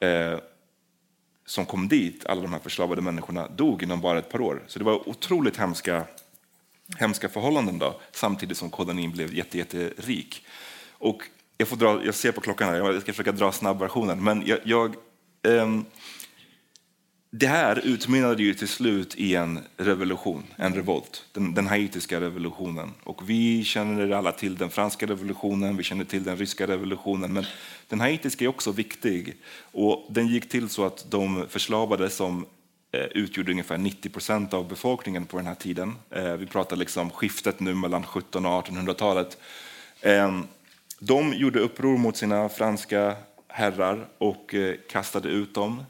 [0.00, 0.38] eh,
[1.46, 4.62] som kom dit, alla de här förslavade människorna, dog inom bara ett par år.
[4.66, 6.04] Så det var otroligt hemska,
[6.98, 9.74] hemska förhållanden då, samtidigt som kolonin blev jätterik.
[9.74, 10.48] Jätte
[10.98, 11.22] och
[11.62, 14.24] jag, får dra, jag ser på klockan här, jag ska försöka dra snabbversionen.
[14.24, 14.94] Men jag, jag
[15.42, 15.84] um,
[17.30, 22.90] det här utmynnade ju till slut i en revolution, en revolt, den, den haitiska revolutionen.
[23.04, 27.44] Och vi känner alla till den franska revolutionen, vi känner till den ryska revolutionen, men
[27.88, 29.36] den haitiska är också viktig.
[29.72, 32.46] Och den gick till så att de förslavade som
[32.92, 35.94] eh, utgjorde ungefär 90 procent av befolkningen på den här tiden.
[36.10, 39.38] Eh, vi pratar liksom skiftet nu mellan 1700 och 1800-talet.
[41.04, 43.16] De gjorde uppror mot sina franska
[43.48, 45.84] herrar och eh, kastade ut dem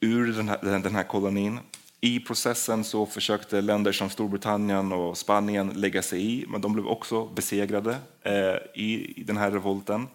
[0.00, 1.58] ur den här, den här kolonin.
[2.00, 6.86] I processen så försökte länder som Storbritannien och Spanien lägga sig i, men de blev
[6.86, 10.08] också besegrade eh, i, den här revolten.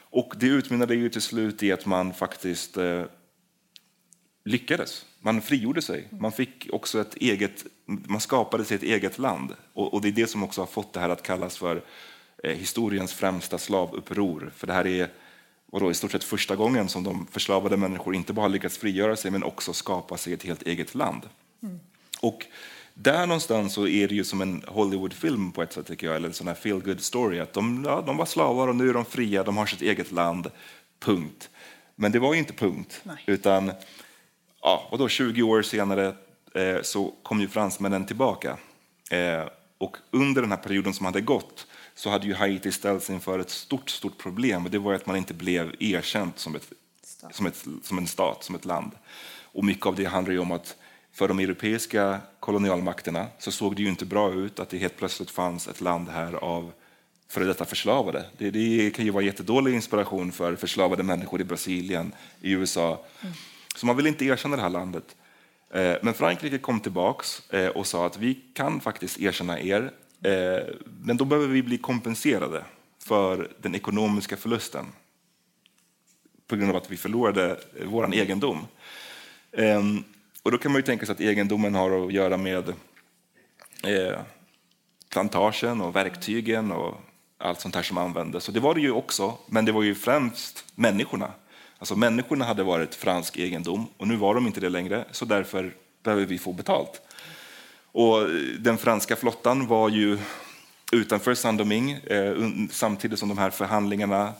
[0.00, 3.02] Och det utmynnade ju till slut i att man faktiskt eh,
[4.44, 5.06] lyckades.
[5.20, 6.08] Man frigjorde sig.
[6.10, 9.54] Man fick också ett eget, man skapade sig ett eget land.
[9.72, 11.82] Och, och det är det som också har fått det här att kallas för
[12.42, 14.52] historiens främsta slavuppror.
[14.56, 15.10] För det här är
[15.66, 19.30] vadå, i stort sett första gången som de förslavade människor inte bara lyckats frigöra sig
[19.30, 21.22] men också skapa sig ett helt eget land.
[21.62, 21.80] Mm.
[22.20, 22.46] Och
[22.94, 26.28] där någonstans så är det ju som en Hollywoodfilm på ett sätt, tycker jag, eller
[26.28, 27.38] en sån här feel good story.
[27.38, 30.12] Att de, ja, de var slavar och nu är de fria, de har sitt eget
[30.12, 30.50] land,
[31.00, 31.50] punkt.
[31.94, 33.24] Men det var ju inte punkt, Nej.
[33.26, 33.72] utan
[34.62, 36.14] ja, vadå, 20 år senare
[36.54, 38.56] eh, så kom ju fransmännen tillbaka.
[39.10, 41.66] Eh, och under den här perioden som hade gått
[41.96, 45.16] så hade ju Haiti ställts inför ett stort, stort problem och det var att man
[45.16, 46.72] inte blev erkänt som, ett,
[47.30, 48.92] som, ett, som en stat, som ett land.
[49.42, 50.76] Och mycket av det handlar ju om att
[51.12, 55.30] för de europeiska kolonialmakterna så såg det ju inte bra ut att det helt plötsligt
[55.30, 56.72] fanns ett land här av
[57.28, 58.24] före detta förslavade.
[58.38, 63.04] Det, det kan ju vara jättedålig inspiration för förslavade människor i Brasilien, i USA.
[63.22, 63.34] Mm.
[63.76, 65.16] Så man vill inte erkänna det här landet.
[65.70, 69.92] Eh, men Frankrike kom tillbaks eh, och sa att vi kan faktiskt erkänna er
[70.22, 72.64] Eh, men då behöver vi bli kompenserade
[72.98, 74.86] för den ekonomiska förlusten
[76.46, 78.66] på grund av att vi förlorade eh, vår egendom.
[79.52, 80.04] Ehm,
[80.42, 82.68] och då kan man ju tänka sig att egendomen har att göra med
[83.82, 84.18] eh,
[85.10, 87.00] plantagen och verktygen och
[87.38, 88.48] allt sånt här som användes.
[88.48, 91.30] Och det var det ju också, men det var ju främst människorna.
[91.78, 95.74] Alltså människorna hade varit fransk egendom och nu var de inte det längre, så därför
[96.02, 97.02] behöver vi få betalt.
[97.98, 98.28] Och
[98.58, 100.18] den franska flottan var ju
[100.92, 104.32] utanför Saint-Domingue eh, samtidigt som de här förhandlingarna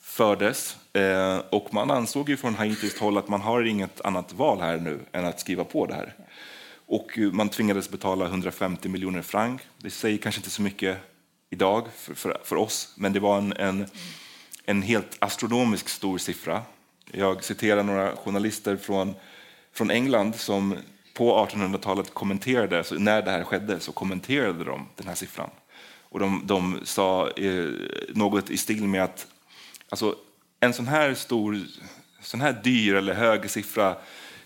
[0.00, 0.76] fördes.
[0.92, 4.76] Eh, och man ansåg ju från haitiskt håll att man har inget annat val här
[4.76, 6.14] nu än att skriva på det här.
[6.86, 9.60] Och man tvingades betala 150 miljoner franc.
[9.78, 10.98] Det säger kanske inte så mycket
[11.50, 13.86] idag för, för, för oss, men det var en, en,
[14.64, 16.62] en helt astronomisk stor siffra.
[17.12, 19.14] Jag citerar några journalister från,
[19.72, 20.76] från England som
[21.16, 25.50] på 1800-talet kommenterade, alltså när det här skedde, så kommenterade de den här siffran.
[26.00, 27.70] Och de, de sa eh,
[28.08, 29.26] något i stil med att
[29.88, 30.16] alltså,
[30.60, 31.60] en sån här stor,
[32.20, 33.96] sån här dyr eller hög siffra,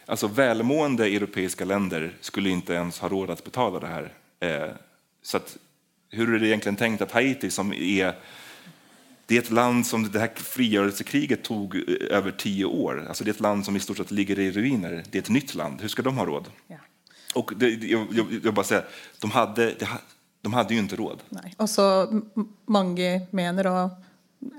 [0.06, 4.12] alltså välmående europeiska länder skulle inte ens ha råd att betala det här.
[4.40, 4.70] Eh,
[5.22, 5.56] så att,
[6.10, 8.14] hur är det egentligen tänkt att Haiti, som är
[9.30, 13.06] det är ett land som det här frigörelsekriget tog eh, över tio år.
[13.08, 15.04] Alltså det är ett land som i stort sett ligger i ruiner.
[15.10, 15.80] Det är ett nytt land.
[15.80, 16.48] Hur ska de ha råd?
[16.66, 16.76] Ja.
[17.34, 18.84] Och det, jag, jag, jag bara säger,
[19.20, 19.74] de hade,
[20.42, 21.22] de hade ju inte råd.
[21.28, 21.54] Nej.
[21.56, 22.20] Och så
[22.66, 23.90] många menar då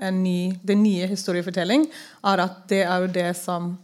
[0.00, 1.86] en ny, den nya historiefortelling
[2.22, 3.78] är att det är det som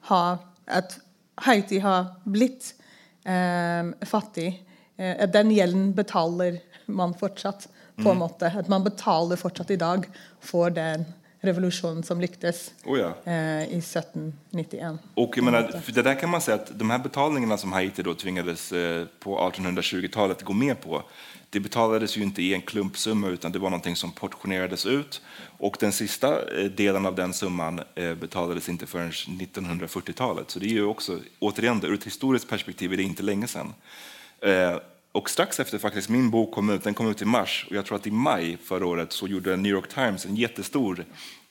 [0.00, 0.98] har att
[1.34, 2.74] Haiti har blivit
[3.24, 4.64] eh, fattig.
[4.96, 8.18] Eh, den gälden betalar man fortsatt på en mm.
[8.18, 8.46] måte.
[8.46, 10.06] Att man betalar fortsatt idag
[10.40, 11.04] för den
[11.40, 13.32] revolution som lyckades oh ja.
[13.32, 14.94] eh, i 1791.
[15.14, 18.14] Och jag menar, det där kan man säga att de här betalningarna som Haiti då
[18.14, 21.02] tvingades eh, på 1820-talet gå med på,
[21.50, 25.22] det betalades ju inte i en klumpsumma utan det var någonting som portionerades ut.
[25.58, 30.50] Och den sista eh, delen av den summan eh, betalades inte förrän 1940-talet.
[30.50, 33.74] Så det är ju också, återigen, ur ett historiskt perspektiv är det inte länge sedan.
[35.16, 37.86] Och strax efter faktiskt min bok kom ut, den kom ut i mars, och jag
[37.86, 41.04] tror att i maj förra året så gjorde New York Times en jättestor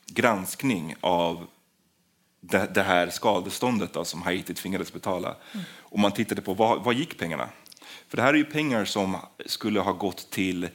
[0.06, 1.46] granskning av
[2.40, 5.36] det, det här skadeståndet då, som Haiti tvingades betala.
[5.52, 5.66] Mm.
[5.72, 7.48] Och man tittade på vad, vad gick pengarna?
[8.08, 10.68] För det här är ju pengar som skulle ha gått till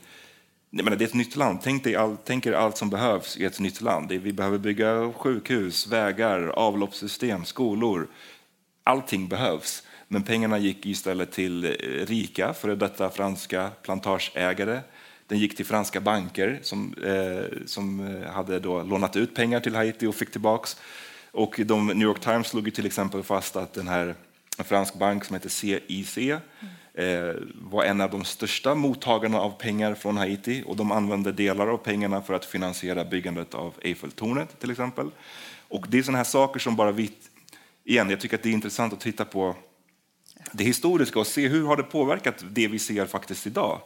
[0.69, 1.59] jag menar, det är ett nytt land.
[1.63, 4.11] Tänk, dig all, tänk er allt som behövs i ett nytt land.
[4.11, 8.07] Vi behöver bygga sjukhus, vägar, avloppssystem, skolor.
[8.83, 9.83] Allting behövs.
[10.13, 11.69] Men pengarna gick istället till eh,
[12.05, 14.79] rika, före detta franska plantageägare.
[15.27, 19.75] Den gick till franska banker som, eh, som eh, hade då lånat ut pengar till
[19.75, 20.77] Haiti och fick tillbaks.
[21.31, 24.15] Och de, New York Times slog till exempel fast att den här,
[24.57, 26.39] en fransk bank som heter CIC eh,
[27.53, 31.77] var en av de största mottagarna av pengar från Haiti och de använde delar av
[31.77, 35.09] pengarna för att finansiera byggandet av Eiffeltornet till exempel.
[35.67, 37.11] Och det är sådana här saker som bara vi...
[37.83, 39.55] Igen, jag tycker att det är intressant att titta på
[40.51, 43.81] det historiska och se hur har det påverkat det vi ser faktiskt idag.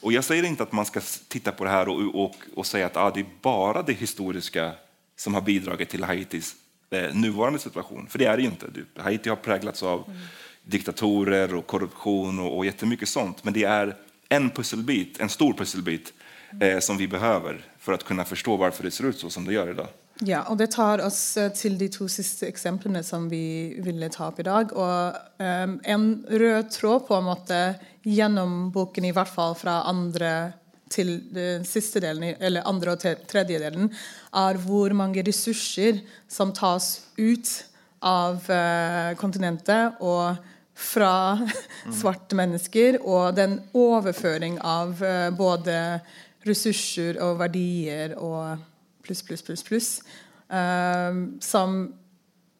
[0.00, 2.86] Och jag säger inte att man ska titta på det här och, och, och säga
[2.86, 4.72] att ah, det är bara det historiska
[5.16, 6.54] som har bidragit till Haitis
[6.90, 8.66] eh, nuvarande situation, för det är det inte.
[8.96, 10.18] Haiti har präglats av mm.
[10.64, 13.96] diktatorer och korruption och, och jättemycket sånt, men det är
[14.28, 16.12] en pusselbit, en stor pusselbit
[16.60, 19.52] eh, som vi behöver för att kunna förstå varför det ser ut så som det
[19.52, 19.88] gör idag.
[20.18, 24.28] Ja, och det tar oss eh, till de två sista exemplen som vi ville ta
[24.28, 24.72] upp idag.
[24.72, 29.72] Och eh, um, en röd tråd på en måte genom boken, i varje fall från
[29.72, 30.52] andra
[30.88, 33.96] till den eh, sista delen, eller andra och tredje delen,
[34.32, 35.98] är hur många resurser
[36.28, 37.64] som tas ut
[37.98, 40.34] av uh, kontinenten och
[40.74, 41.36] från
[41.84, 41.94] mm.
[42.00, 46.00] svarta människor och den överföring av uh, både
[46.42, 48.58] resurser och värderingar och
[49.06, 50.02] plus, plus, plus, plus.
[50.48, 51.94] Um, som,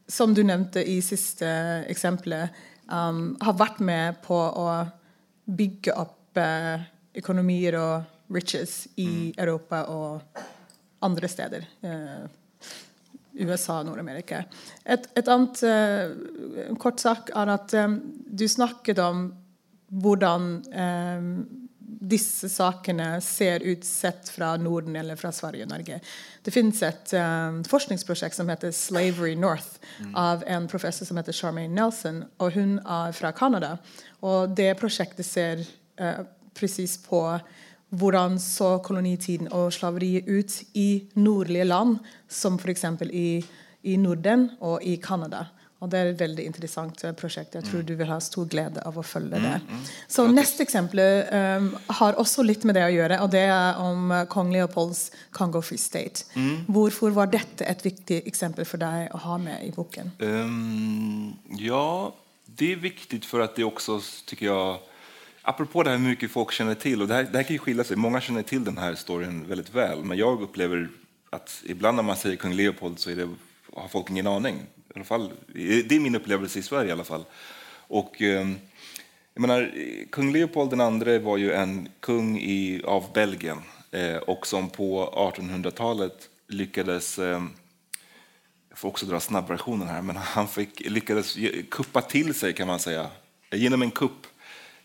[0.06, 1.48] som du nämnde i sista
[1.84, 2.50] exemplet,
[2.92, 4.88] um, har varit med på att
[5.44, 6.82] bygga upp uh,
[7.12, 8.02] ekonomier och
[8.34, 9.32] riches i mm.
[9.36, 10.22] Europa och
[10.98, 11.66] andra städer.
[11.84, 12.26] Uh,
[13.32, 14.44] USA och Nordamerika.
[14.84, 19.34] Ett, ett annat, uh, kort sagt, är att um, du snackade om
[19.88, 21.65] hur
[22.00, 26.00] dessa sakerna ser ut sett från Norden eller från Sverige och Norge.
[26.42, 29.66] Det finns ett um, ehm, forskningsprojekt som heter Slavery North
[30.00, 30.14] mm.
[30.14, 33.78] av en professor som heter Charmaine Nelson och hon är från Kanada.
[34.20, 35.66] Och det projektet ser
[35.96, 37.40] eh, uh, precis på
[37.90, 43.44] hur så kolonitiden och slaveriet ut i nordliga land som för exempel i,
[43.82, 45.46] i Norden och i Kanada.
[45.78, 47.54] Och det är ett väldigt intressant eh, projekt.
[47.54, 47.86] Jag tror mm.
[47.86, 49.60] du vill ha stor glädje av att följa mm, det.
[49.68, 49.82] Mm.
[50.08, 50.36] Så Grattis.
[50.36, 50.98] nästa exempel
[51.32, 55.12] um, har också lite med det att göra och det är om uh, kung Leopolds
[55.30, 56.24] Congo Free State.
[56.66, 60.10] Varför var detta ett viktigt exempel för dig att ha med i boken?
[60.18, 62.14] Um, ja,
[62.46, 64.78] det är viktigt för att det också, tycker jag,
[65.42, 67.58] apropå det här hur mycket folk känner till, och det här, det här kan ju
[67.58, 70.88] skilja sig, många känner till den här storyn väldigt väl, men jag upplever
[71.30, 73.28] att ibland när man säger kung Leopold så är det,
[73.74, 74.62] har folk ingen aning
[74.96, 75.32] alla fall,
[75.88, 77.24] det är min upplevelse i Sverige i alla fall.
[77.88, 78.56] Och, ehm,
[79.34, 79.72] jag menar,
[80.10, 83.58] kung Leopold II var ju en kung i, av Belgien
[83.90, 87.50] eh, och som på 1800-talet lyckades ehm,
[88.68, 91.36] jag får också dra snabbversionen här, men han fick, lyckades
[91.70, 93.10] kuppa till sig kan man säga,
[93.50, 94.26] eh, genom en kupp.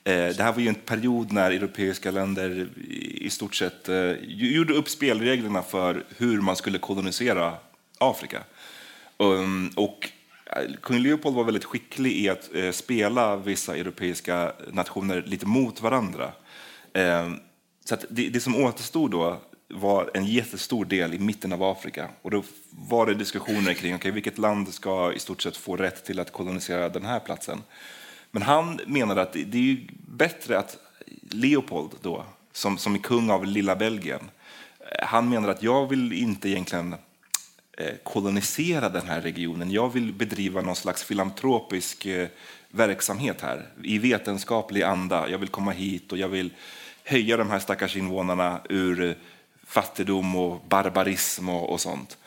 [0.03, 2.69] Eh, det här var ju en period när europeiska länder
[3.13, 3.89] i stort sett
[4.21, 7.53] gjorde upp spelreglerna för hur man skulle kolonisera
[7.97, 8.43] Afrika.
[9.21, 10.09] Um, och
[10.45, 15.81] eh, kung Leopold var väldigt skicklig i att eh, spela vissa europeiska nationer lite mot
[15.81, 16.31] varandra.
[16.93, 17.31] Eh,
[17.85, 22.09] så det, det, som återstod då var en jättestor del i mitten av Afrika.
[22.21, 26.05] Och då var det diskussioner kring okay, vilket land ska i stort sett få rätt
[26.05, 27.63] till att kolonisera den här platsen.
[28.31, 30.77] Men han menade att det, det är bättre att
[31.21, 34.31] Leopold, då, som, som är kung av lilla Belgien,
[34.79, 36.95] eh, han menar att jag vill inte egentligen
[37.81, 39.71] Eh, kolonisera den här regionen.
[39.71, 42.27] Jag vill bedriva någon slags filantropisk eh,
[42.69, 45.29] verksamhet här i vetenskaplig anda.
[45.29, 46.49] Jag vill komma hit och jag vill
[47.03, 49.13] höja de här stackars invånarna ur eh,
[49.65, 52.17] fattigdom och barbarism och, och sånt.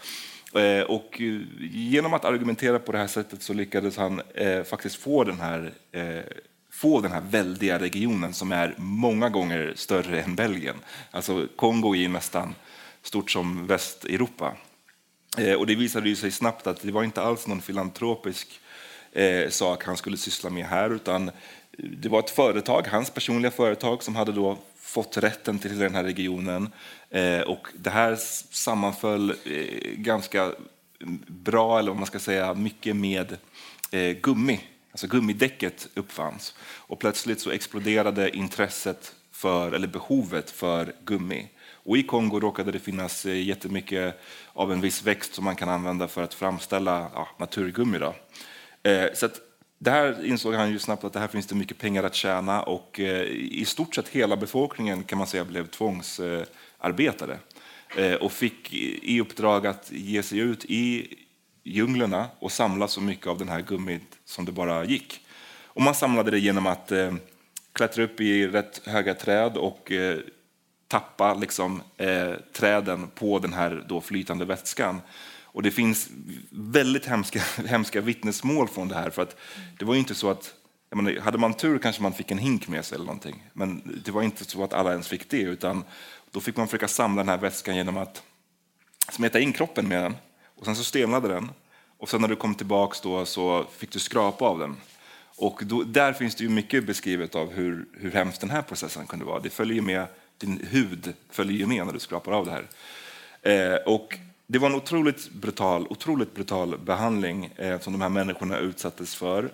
[0.88, 1.20] Och
[1.60, 5.72] genom att argumentera på det här sättet så lyckades han eh, faktiskt få den här
[5.92, 6.20] eh,
[6.70, 10.76] få den här väldiga regionen som är många gånger större än Belgien.
[11.10, 12.54] Alltså Kongo är ju nästan
[13.02, 14.54] stort som Västeuropa.
[15.38, 18.60] Eh, och det visade sig snabbt att det var inte alls någon filantropisk
[19.12, 21.30] eh, sak han skulle syssla med här, utan
[21.78, 26.04] det var ett företag, hans personliga företag, som hade då fått rätten till den här
[26.04, 26.68] regionen.
[27.10, 28.16] Eh, och det här
[28.50, 30.52] sammanföll eh, ganska
[31.26, 33.36] bra, eller vad man ska säga, mycket med
[33.90, 34.60] eh, gummi.
[34.90, 36.54] Alltså gummidäcket uppfanns.
[36.62, 41.48] Och plötsligt så exploderade intresset för, eller behovet för gummi.
[41.84, 44.20] Och I Kongo råkade det finnas eh, jättemycket
[44.52, 47.98] av en viss växt som man kan använda för att framställa ja, naturgummi.
[47.98, 48.14] Då.
[48.90, 49.40] Eh, så att
[49.78, 53.00] där insåg han ju snabbt att det här finns det mycket pengar att tjäna och
[53.00, 57.38] eh, i stort sett hela befolkningen kan man säga blev tvångsarbetare
[57.96, 61.14] eh, och fick i uppdrag att ge sig ut i
[61.64, 65.20] djunglerna och samla så mycket av den här gummit som det bara gick.
[65.64, 67.14] Och man samlade det genom att eh,
[67.72, 70.18] klättra upp i rätt höga träd och eh,
[70.88, 75.00] tappa liksom, eh, träden på den här då flytande vätskan
[75.54, 76.08] och det finns
[76.50, 79.10] väldigt hemska, hemska vittnesmål från det här.
[79.10, 79.36] För att
[79.78, 80.54] det var inte så att,
[80.90, 83.50] menar, hade man tur kanske man fick en hink med sig eller någonting.
[83.52, 85.40] Men det var inte så att alla ens fick det.
[85.40, 85.84] Utan
[86.30, 88.22] då fick man försöka samla den här vätskan genom att
[89.12, 90.16] smeta in kroppen med den.
[90.54, 91.50] Och sen så stelnade den.
[91.98, 94.76] Och sen när du kom tillbaka då så fick du skrapa av den.
[95.36, 99.06] Och då, där finns det ju mycket beskrivet av hur, hur hemskt den här processen
[99.06, 99.40] kunde vara.
[99.40, 100.06] Det följer med,
[100.38, 102.66] din hud följer med när du skrapar av det här.
[103.42, 108.58] Eh, och det var en otroligt brutal, otroligt brutal behandling eh, som de här människorna
[108.58, 109.44] utsattes för.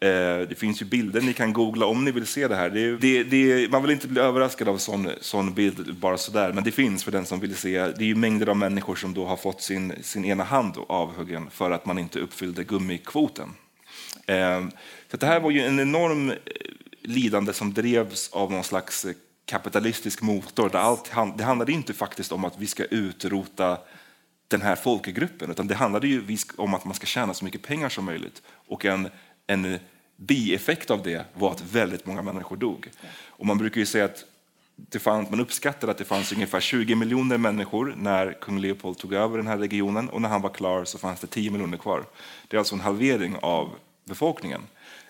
[0.00, 2.70] Eh, det finns ju bilder ni kan googla om ni vill se det här.
[2.70, 6.64] Det, det, det, man vill inte bli överraskad av sån, sån bild bara sådär, men
[6.64, 7.78] det finns för den som vill se.
[7.78, 11.50] Det är ju mängder av människor som då har fått sin, sin ena hand avhuggen
[11.50, 13.48] för att man inte uppfyllde gummikvoten.
[14.26, 14.64] Eh,
[15.10, 16.36] så det här var ju en enorm eh,
[17.02, 19.14] lidande som drevs av någon slags eh,
[19.46, 20.68] kapitalistisk motor.
[20.68, 23.78] Där allt, det handlade inte faktiskt om att vi ska utrota
[24.48, 27.88] den här folkgruppen, utan det handlade ju om att man ska tjäna så mycket pengar
[27.88, 28.42] som möjligt.
[28.46, 29.08] Och en,
[29.46, 29.78] en
[30.16, 32.90] bieffekt av det var att väldigt många människor dog.
[33.26, 34.24] Och man brukar ju säga att
[34.76, 39.12] det fanns, man uppskattade att det fanns ungefär 20 miljoner människor när kung Leopold tog
[39.12, 42.04] över den här regionen och när han var klar så fanns det 10 miljoner kvar.
[42.48, 43.70] Det är alltså en halvering av
[44.04, 44.62] befolkningen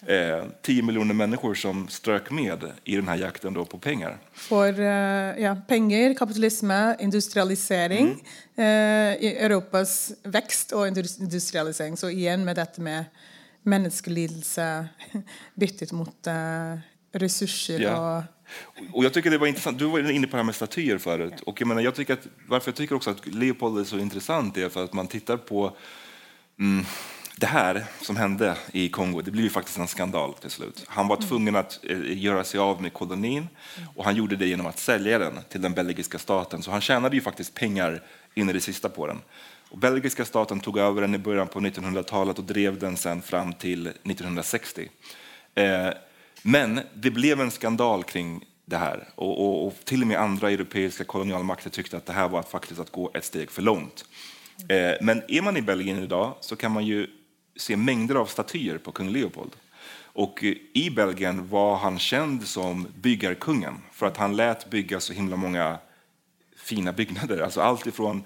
[0.07, 4.18] eh, 10 miljoner människor som strök med i den här jakten då på pengar.
[4.32, 8.24] För eh, ja, pengar, kapitalism, industrialisering,
[8.57, 9.18] mm.
[9.20, 11.96] eh, Europas växt och industrialisering.
[11.96, 13.05] Så igen med detta med
[13.62, 14.88] människolidelse
[15.55, 16.78] byttet mot eh,
[17.12, 18.18] resurser ja.
[18.18, 18.24] och
[18.92, 19.78] och jag tycker det var intressant.
[19.78, 21.40] Du var inne på det här med statyer förut.
[21.40, 24.57] Och jag menar, jag tycker att, varför jag tycker också att Leopold är så intressant
[24.57, 25.76] är för att man tittar på
[26.59, 26.84] mm,
[27.37, 30.85] det här som hände i Kongo det blev faktiskt en skandal till slut.
[30.87, 33.49] Han var tvungen att eh, göra sig av med kolonin
[33.95, 36.62] och han gjorde det genom att sälja den till den belgiska staten.
[36.62, 38.03] Så han tjänade ju faktiskt pengar
[38.35, 39.20] in i det sista på den.
[39.70, 43.53] Och belgiska staten tog över den i början på 1900-talet och drev den sen fram
[43.53, 44.89] till 1960.
[45.55, 45.89] Eh,
[46.43, 50.51] men det blev en skandal kring det här och, och, och, till och med andra
[50.51, 54.05] europeiska kolonialmakter tyckte att det här var faktiskt att gå ett steg för långt.
[54.68, 57.07] Eh, men är man i Belgien idag så kan man ju
[57.57, 59.52] se mängder av statyer på kung Leopold.
[60.14, 65.12] Och eh, I Belgien var han känd som byggarkungen för att han lät bygga så
[65.12, 65.78] himla många
[66.57, 67.38] fina byggnader.
[67.38, 68.24] Alltså allt ifrån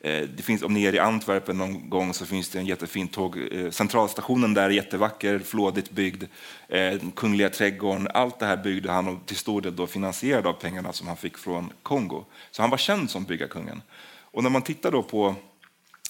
[0.00, 3.08] eh, det finns, om ni är i Antwerpen någon gång så finns det en jättefin
[3.08, 3.38] tåg.
[3.52, 6.24] Eh, centralstationen där är jättevacker, flådigt byggd.
[7.14, 10.92] Kungliga trädgården, allt det här byggde han och till stor del då finansierad av pengarna
[10.92, 12.24] som han fick från Kongo.
[12.50, 13.82] Så han var känd som byggarkungen.
[14.36, 15.34] Och när man tittar då på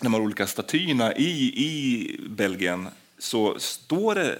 [0.01, 2.88] de här olika statyerna i, i Belgien
[3.18, 4.38] så står det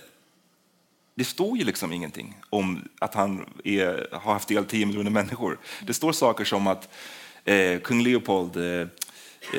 [1.15, 5.59] det står ju liksom ingenting om att han är, har haft ihjäl 10 miljoner människor.
[5.87, 6.89] Det står saker som att
[7.45, 8.89] eh, kung Leopold, eh,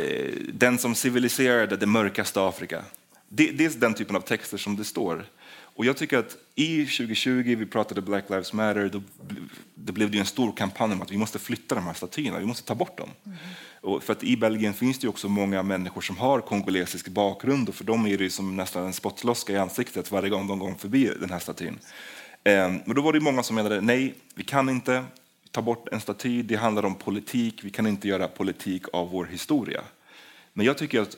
[0.01, 2.83] eh, den som civiliserade det mörkaste Afrika.
[3.29, 5.25] Det, det, är den typen av texter som det står.
[5.77, 9.01] Och jag tycker att i 2020, vi pratade Black Lives Matter, då,
[9.75, 12.45] då blev det en stor kampanj om att vi måste flytta de här statyerna, vi
[12.45, 13.09] måste ta bort dem.
[13.25, 13.37] Mm.
[13.81, 17.75] Och för att I Belgien finns det också många människor som har kongolesisk bakgrund och
[17.75, 21.11] för dem är det som nästan en spottloska i ansiktet varje gång de går förbi
[21.19, 21.79] den här statyn.
[22.43, 25.03] Men ehm, då var det många som menade nej, vi kan inte,
[25.51, 29.25] ta bort en staty, det handlar om politik, vi kan inte göra politik av vår
[29.25, 29.81] historia.
[30.53, 31.17] Men jag tycker att,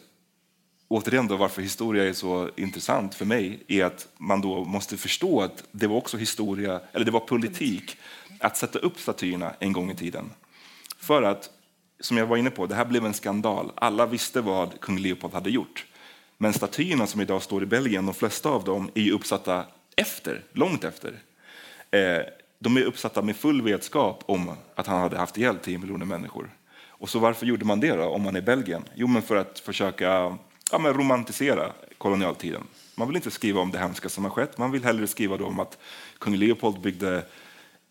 [0.89, 5.41] återigen då, varför historia är så intressant för mig, är att man då måste förstå
[5.41, 7.97] att det var också historia, eller det var politik,
[8.39, 10.29] att sätta upp statyerna en gång i tiden.
[10.97, 11.49] För att,
[11.99, 13.71] som jag var inne på, det här blev en skandal.
[13.75, 15.85] Alla visste vad kung Leopold hade gjort.
[16.37, 19.65] Men statyerna som idag står i Belgien, de flesta av dem är uppsatta
[19.95, 21.19] efter, långt efter.
[21.91, 22.21] Eh,
[22.59, 26.55] de är uppsatta med full vetskap om att han hade haft ihjäl 10 miljoner människor.
[26.87, 28.83] Och så varför gjorde man det då, om man är Belgien?
[28.95, 30.37] Jo, men för att försöka
[30.71, 32.63] ja, men romantisera kolonialtiden.
[32.95, 35.59] Man vill inte skriva om det hemska som har skett, man vill hellre skriva om
[35.59, 35.77] att
[36.19, 37.25] kung Leopold byggde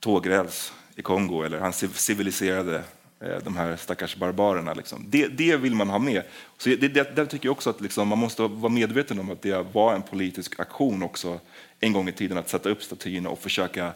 [0.00, 2.82] tågräls i Kongo eller han civiliserade
[3.20, 4.74] eh, de här stackars barbarerna.
[4.74, 5.04] Liksom.
[5.08, 6.22] Det, det, vill man ha med.
[6.58, 9.42] Så det, det, där tycker jag också att liksom, man måste vara medveten om att
[9.42, 11.40] det var en politisk aktion också
[11.80, 13.92] en gång i tiden att sätta upp statyerna och försöka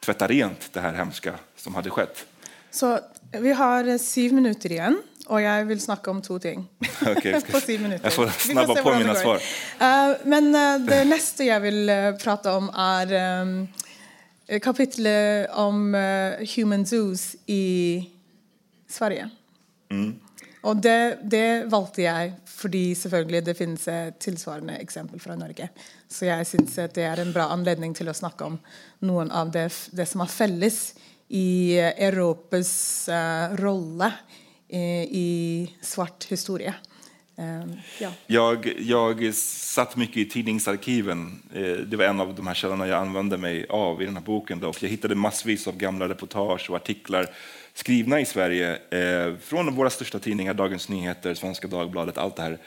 [0.00, 2.26] tvätta rent det här hemska som hade skett.
[2.72, 3.00] Så
[3.32, 6.68] vi har sju minuter igen och jag vill snacka om två ting.
[7.16, 8.04] Okay, på sju minuter.
[8.04, 9.36] Jag får snabba på mina svar.
[9.36, 13.68] Uh, men uh, det nästa jag vill uh, prata om är um,
[14.62, 15.94] kapitlet om
[16.56, 18.04] human zoos i
[18.88, 19.30] Sverige.
[19.90, 20.20] Mm.
[20.62, 23.88] Og det, det, valgte jeg fordi selvfølgelig det finnes
[24.20, 25.68] tilsvarende eksempel fra Norge.
[26.08, 28.58] Så jeg syns det er en bra anledning til å snakke om
[29.00, 30.92] noen av det, det som er felles
[31.32, 34.12] i Europas uh, eh, uh,
[34.68, 36.74] eh, i svart historia.
[37.38, 38.10] Eh, ja.
[38.26, 41.42] jag, jag satt mycket i tidningsarkiven.
[41.86, 44.64] Det var en av de här källorna jag använde mig av i den här boken.
[44.64, 47.26] Och jag hittade massvis av gamla reportage och artiklar
[47.74, 52.58] skrivna i Sverige eh, från våra största tidningar, Dagens Nyheter, Svenska Dagbladet, allt det här.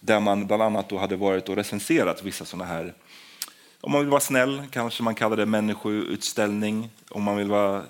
[0.00, 2.94] Där man bland annat då hade varit och recenserat vissa sådana här,
[3.80, 6.90] om man vill vara snäll kanske man kallar det människoutställning.
[7.08, 7.82] Om man vill vara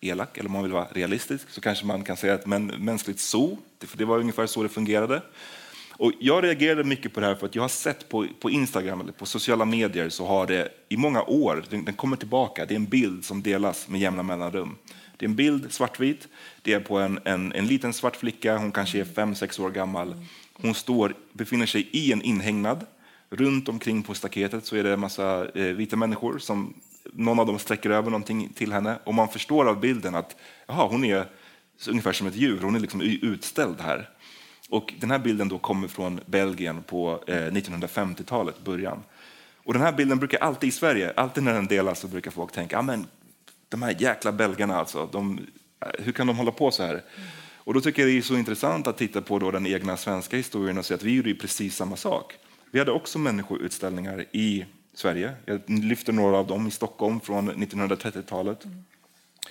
[0.00, 3.58] elak eller om man vill vara realistisk så kanske man kan säga ett mänskligt zoo,
[3.80, 5.22] för det var ungefär så det fungerade.
[5.98, 9.00] Och jag reagerade mycket på det här för att jag har sett på, på Instagram
[9.00, 12.74] eller på sociala medier så har det i många år, den, den kommer tillbaka, det
[12.74, 14.76] är en bild som delas med jämna mellanrum.
[15.16, 16.28] Det är en bild, svartvit.
[16.62, 19.70] Det är på en, en, en liten svart flicka, hon kanske är fem, sex år
[19.70, 20.14] gammal.
[20.52, 22.86] Hon står, befinner sig i en inhägnad.
[23.30, 26.74] Runt omkring på staketet så är det en massa eh, vita människor som
[27.12, 28.98] någon av dem sträcker över någonting till henne.
[29.04, 30.36] Och man förstår av bilden att
[30.66, 31.26] aha, hon är
[31.88, 34.10] ungefär som ett djur, hon är liksom utställd här.
[34.70, 39.02] Och den här bilden då kommer från Belgien på eh, 1950-talet, början.
[39.56, 42.52] Och den här bilden brukar alltid i Sverige, alltid när den delas så brukar folk
[42.52, 43.06] tänka, ah, men
[43.68, 45.38] de här jäkla belgarna alltså, de,
[45.80, 47.02] eh, hur kan de hålla på så här?
[47.54, 50.36] Och då tycker jag det är så intressant att titta på då den egna svenska
[50.36, 52.34] historien och se att vi gjorde precis samma sak.
[52.70, 54.64] Vi hade också människoutställningar i
[54.98, 55.32] Sverige.
[55.44, 58.64] Jag lyfter några av dem i Stockholm från 1930-talet.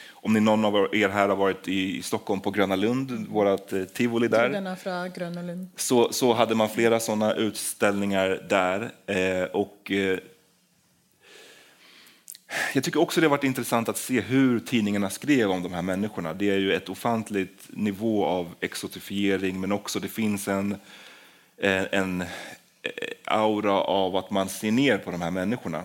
[0.10, 3.84] Om ni någon av er här har varit i Stockholm på Gröna Lund, vårt eh,
[3.84, 4.50] tivoli där,
[5.16, 5.68] Gröna Lund.
[5.76, 8.92] Så, så hade man flera sådana utställningar där.
[9.06, 10.20] Eh, och, eh,
[12.74, 15.82] jag tycker också det har varit intressant att se hur tidningarna skrev om de här
[15.82, 16.34] människorna.
[16.34, 20.72] Det är ju ett ofantligt nivå av exotifiering, men också det finns en,
[21.58, 22.24] eh, en
[23.26, 25.84] aura av att man ser ner på de här människorna.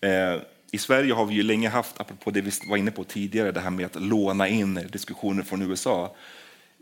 [0.00, 0.40] Eh,
[0.70, 3.60] I Sverige har vi ju länge haft, apropå det vi var inne på tidigare, det
[3.60, 6.16] här med att låna in diskussioner från USA.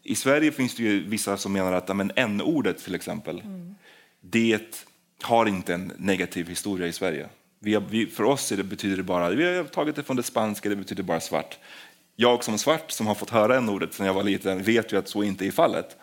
[0.03, 3.75] I Sverige finns det ju vissa som menar att n-ordet till exempel, mm.
[4.21, 4.87] det
[5.23, 7.29] har inte en negativ historia i Sverige.
[7.59, 10.23] Vi har, vi, för oss det, betyder det bara, vi har tagit det från det
[10.23, 11.59] spanska, det betyder bara svart.
[12.17, 15.09] Jag som svart, som har fått höra n-ordet sedan jag var liten, vet ju att
[15.09, 15.97] så inte är fallet.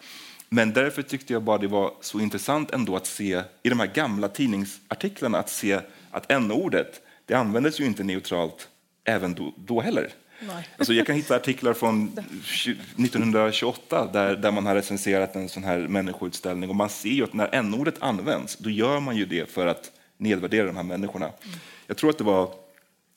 [0.49, 3.87] Men därför tyckte jag bara det var så intressant ändå att se i de här
[3.87, 5.79] gamla tidningsartiklarna att se
[6.11, 8.67] att n-ordet, det användes ju inte neutralt
[9.03, 10.09] även då, då heller.
[10.77, 15.77] Alltså jag kan hitta artiklar från 1928 där, där man har recenserat en sån här
[15.79, 19.67] människoutställning och man ser ju att när n-ordet används, då gör man ju det för
[19.67, 21.25] att nedvärdera de här människorna.
[21.25, 21.59] Mm.
[21.87, 22.53] Jag tror att det var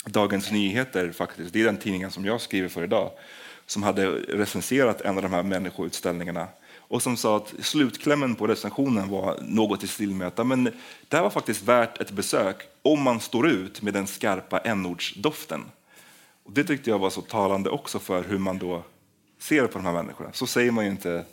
[0.04, 3.10] Dagens Nyheter, faktiskt, det är den tidningen som jag skriver för idag,
[3.66, 6.48] som hade recenserat en av de här människoutställningarna
[6.92, 10.64] och som sa att slutklämmen på recensionen var något i stil med att men
[11.08, 15.64] det här var faktiskt värt ett besök om man står ut med den skarpa n-ordsdoften.
[16.44, 18.82] Och det tyckte jag var så talande också för hur man då
[19.38, 20.30] ser på de här människorna.
[20.32, 21.24] Så säger man ju inte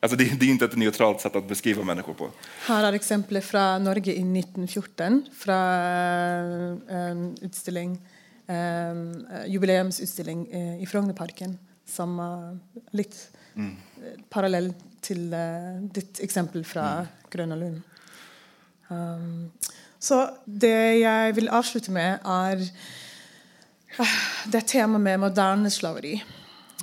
[0.00, 2.30] Alltså det, det, är inte ett neutralt sätt att beskriva människor på.
[2.60, 8.08] Här är exempel från Norge i 1914, från eh, en utställning,
[8.46, 13.16] en jubileumsutställning eh, i Frognerparken som lite
[13.56, 13.76] mm.
[14.28, 14.72] parallell
[15.06, 17.06] till eh, ditt exempel från mm.
[17.30, 17.82] Gröna Lund.
[18.88, 19.52] Um,
[19.98, 22.68] så det jag vill avsluta med är
[24.44, 26.24] det tema med moderne slaveri.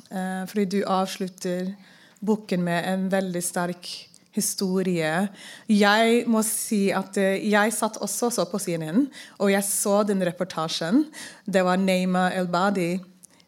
[0.09, 1.73] Eh, fordi du avslutter
[2.19, 5.27] boken med en veldig sterk historie.
[5.67, 9.07] Jeg må si at eh, jeg satt også så på CNN,
[9.39, 11.05] og jeg så den reportasjen.
[11.45, 12.99] Det var Neima Elbadi,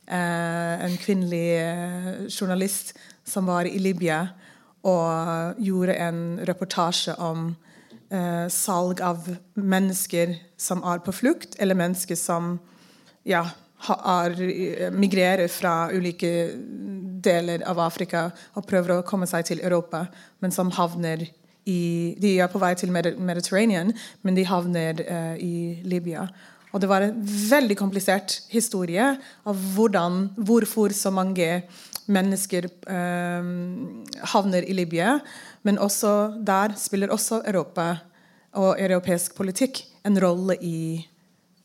[0.06, 2.94] en kvinnelig journalist
[3.28, 4.28] som var i Libya
[4.82, 5.10] och
[5.58, 7.56] gjorde en reportage om
[8.10, 12.60] eh, salg av människor som är på flykt eller människor som
[13.24, 16.28] ja, har, eh, migrerat från olika
[17.22, 20.08] delar av Afrika och försöker å sig till Europa,
[20.40, 21.28] men som havner
[21.66, 26.28] i De är på väg till Mediterranean, men de hamnar eh, i Libyen.
[26.72, 31.62] Och det var en väldigt komplicerad historia av hvordan, varför så många
[32.06, 34.04] mennesker um,
[34.34, 35.20] havner i Libya.
[35.66, 37.96] Men også der spiller også Europa
[38.56, 40.78] og europeisk politikk en rolle i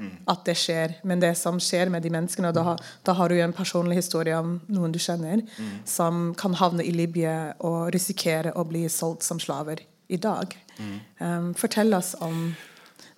[0.00, 0.16] Mm.
[0.32, 0.94] At det skjer.
[1.04, 2.74] Men det som skjer med de menneskene da,
[3.04, 5.74] da, har du en personlig historie om noen du kjenner, mm.
[5.84, 10.56] som kan havne i Libya og risikere å bli solgt som slaver i dag.
[10.78, 10.98] Mm.
[11.20, 12.54] Um, fortell oss om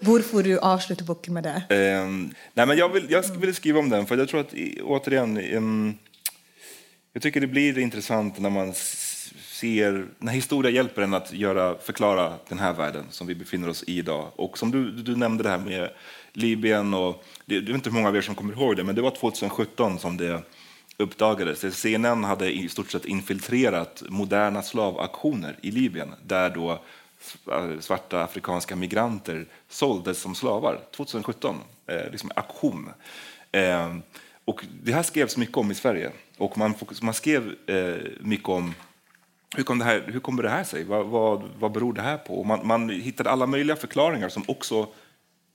[0.03, 1.59] Hvorfor du avslutter boken med det?
[1.71, 5.39] Um, nej, men jag, vill, jag vill skriva om den, för jag tror att återigen,
[5.57, 5.99] um,
[7.13, 8.75] jag tycker det blir intressant när man
[9.63, 13.85] ser, när historia hjälper en att göra, förklara den här världen som vi befinner oss
[13.87, 14.31] i idag.
[14.37, 15.91] Och som du, du nämnde det här med
[16.33, 16.95] Libyen.
[16.95, 19.11] Och, det, det är inte många av er som kommer ihåg det, men det var
[19.11, 20.43] 2017 som det
[20.97, 21.81] uppdagades.
[21.81, 26.71] CNN hade i stort sett infiltrerat moderna slavaktioner i Libyen där då
[27.53, 31.57] äh, svarta afrikanska migranter såldes som slavar 2017.
[31.87, 32.89] Eh, liksom auktion.
[33.53, 33.97] Eh,
[34.45, 36.11] och det här skrevs mycket om i Sverige.
[36.39, 38.75] Och man, man skrev eh, mycket om
[39.57, 40.85] hur, kom det här, hur kommer det här sig?
[40.85, 42.45] Vad, vad, vad beror det här på?
[42.45, 44.89] Man, man hittade alla möjliga förklaringar som också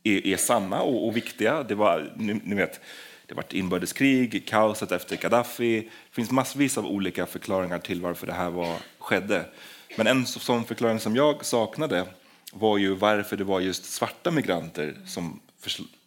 [0.03, 1.63] är, är sanna och, och, viktiga.
[1.63, 2.79] Det var, ni, ni vet,
[3.25, 5.81] det var inbördeskrig, kaoset efter Gaddafi.
[5.81, 9.45] Det finns massvis av olika förklaringar till varför det här var, skedde.
[9.97, 12.05] Men en sån förklaring som jag saknade
[12.53, 15.39] var ju varför det var just svarta migranter som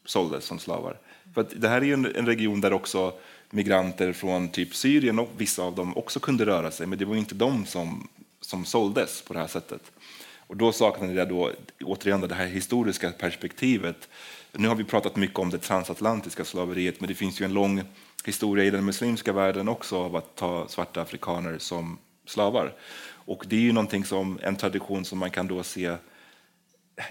[0.04, 0.98] såldes som slavar.
[1.34, 3.12] För det här är ju en, en, region där också
[3.50, 7.16] migranter från typ Syrien och vissa av dem också kunde röra sig, men det var
[7.16, 8.08] inte de som,
[8.40, 9.92] som såldes på det här sättet.
[10.50, 11.52] Och då saknade jag då,
[11.84, 14.08] återigen det här historiska perspektivet.
[14.52, 17.82] Nu har vi pratat mycket om det transatlantiska slaveriet, men det finns ju en lång
[18.24, 22.74] historia i den muslimska världen också av att ta svarta afrikaner som slavar.
[23.08, 25.96] Och det är ju någonting som, en tradition som man kan då se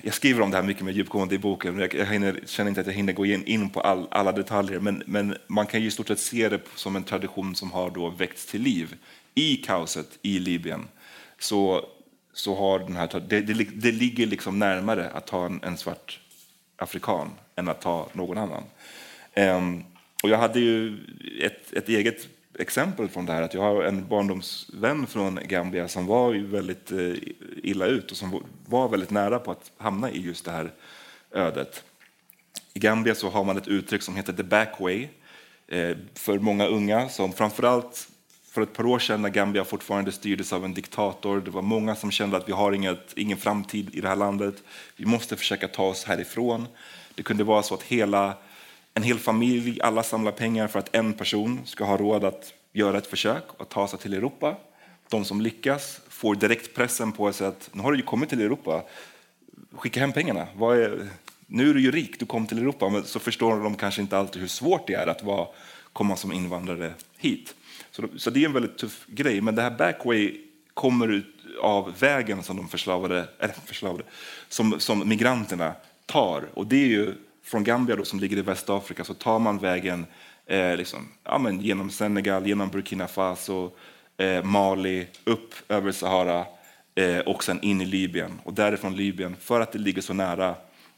[0.04, 2.82] jag skriver om det här mycket mer djupgående i boken, jag, jag hinner, känner inte
[2.82, 5.88] att jag hinner gå in, in på all, alla detaljer, men, men, man kan ju
[5.88, 8.96] i stort sett se det som en tradition som har då väckts till liv
[9.36, 10.88] i kaoset i Libyen.
[11.40, 11.86] Så
[12.34, 16.20] så har den här, det, det, det ligger liksom närmare att ta en, en, svart
[16.76, 18.64] afrikan än att ta någon annan.
[19.36, 19.84] Um,
[20.24, 20.98] och jag hade ju
[21.42, 22.28] ett, ett, eget
[22.60, 23.42] exempel från det här.
[23.42, 27.14] Att jag har en barndomsvän från Gambia som var väldigt eh,
[27.64, 30.72] illa ut och som var väldigt nära på att hamna i just det här
[31.32, 31.84] ödet.
[32.74, 35.08] I Gambia så har man ett uttryck som heter the back way
[35.68, 38.10] eh, för många unga som framförallt
[38.52, 41.42] för ett par år sedan när Gambia fortfarande styrdes av en diktator.
[41.42, 44.56] Det var många som kände att vi har inget, ingen framtid i det här landet.
[44.96, 46.68] Vi måste försöka ta oss härifrån.
[47.16, 48.34] Det kunde vara så att hela,
[49.00, 52.98] en hel familj, alla samlar pengar för att en person ska ha råd att göra
[52.98, 54.56] ett försök och ta sig till Europa.
[55.10, 58.42] De som lyckas får direkt pressen på sig att nu har du ju kommit till
[58.42, 58.84] Europa,
[59.72, 60.42] skicka hem pengarna.
[60.42, 61.08] Är,
[61.48, 64.18] nu är du ju rik, du kom till Europa, men så förstår de kanske inte
[64.18, 65.48] alltid hur svårt det är att vara,
[65.94, 67.56] komma som invandrare hit.
[67.92, 69.42] Så, så det är en väldigt tuff grej.
[69.42, 70.38] Men det här backway
[70.74, 74.04] kommer ut av vägen som de förslavade, eller förslavade
[74.50, 75.74] som, som migranterna
[76.06, 76.50] tar.
[76.54, 80.06] Och det är ju från Gambia då, som ligger i Västafrika så tar man vägen
[80.46, 83.72] eh, liksom, ja, men genom Senegal, genom Burkina Faso,
[84.18, 86.46] eh, Mali, upp över Sahara
[86.96, 88.40] eh, och sen in i Libyen.
[88.44, 90.56] Och därifrån Libyen, för att det ligger så nära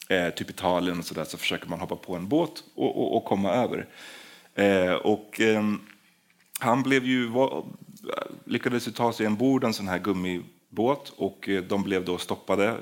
[0.10, 3.18] eh, typ Italien och så, där, så försöker man hoppa på en båt och, och,
[3.18, 3.88] och komma över.
[4.56, 5.80] Eh, och, ehm,
[6.60, 7.66] han blev ju, var,
[8.46, 12.78] lyckades ju ta sig ombord en sån här gummibåt och eh, de blev då stoppade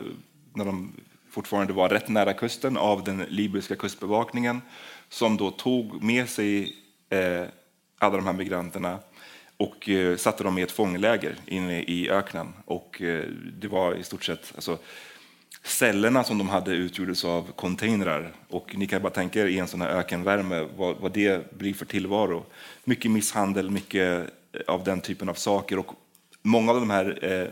[0.54, 0.94] när de
[1.40, 4.62] fortfarande var rätt nära kusten av den libyska kustbevakningen
[5.10, 6.76] som då tog med sig
[7.10, 7.44] eh,
[8.00, 9.00] alla de här migranterna
[9.58, 12.54] och eh, satte dem i ett fångläger inne i öknen.
[12.66, 13.24] Och eh,
[13.62, 14.78] det var i stort sett, alltså,
[15.64, 18.32] cellerna som de hade utgjordes av containrar.
[18.50, 21.74] Och ni kan bara tänka er i en sån här ökenvärme vad, vad det blir
[21.74, 22.46] för tillvaro.
[22.84, 25.80] Mycket misshandel, mycket eh, av den typen av saker.
[25.80, 25.94] Och
[26.42, 27.48] många av de här eh,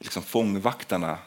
[0.00, 1.18] liksom fångvaktarna,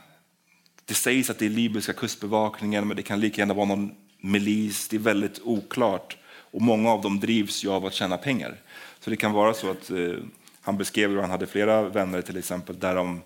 [0.92, 4.88] det sägs att det är libyska kustbevakningen, men det kan lika gärna vara någon milis.
[4.88, 6.18] Det är väldigt oklart.
[6.28, 8.56] Och många av dem drivs ju av att tjäna pengar.
[9.00, 10.14] Så det kan vara så att eh,
[10.62, 13.22] han beskrev hur han hade flera vänner till exempel där de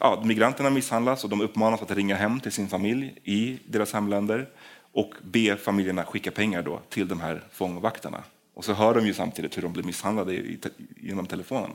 [0.00, 4.48] ja, migranterna misshandlas och de uppmanas att ringa hem till sin familj i deras hemländer
[4.92, 8.22] och be familjerna skicka pengar då till de här fångvaktarna.
[8.54, 10.58] Och så hör de ju samtidigt hur de blir misshandlade i,
[11.00, 11.70] genom telefonen.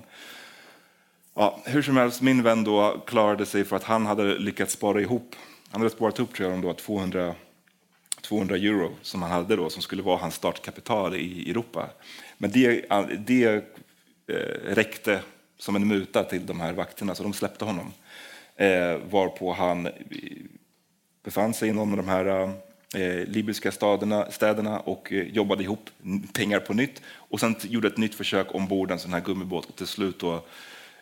[1.38, 5.02] Ja, hur som helst, min vän då klarade sig för att han hade lyckats spara
[5.02, 5.36] ihop,
[5.70, 7.36] han hade sparat ihop tror jag, då, 200,
[8.22, 11.90] 200 euro som han hade då, som skulle vara hans startkapital i Europa.
[12.38, 12.86] Men det,
[13.28, 13.46] det
[14.28, 15.20] eh, räckte
[15.58, 17.94] som en muta till de här vakterna, så de släppte honom.
[18.56, 19.94] Eh, varpå han eh,
[21.24, 22.52] befann sig i någon av de här
[22.96, 25.90] eh, libyska staderna, städerna och eh, jobbade ihop
[26.34, 27.02] pengar på nytt.
[27.08, 30.44] Och sen gjorde ett nytt försök ombord en sån här gummibåt och till slut då,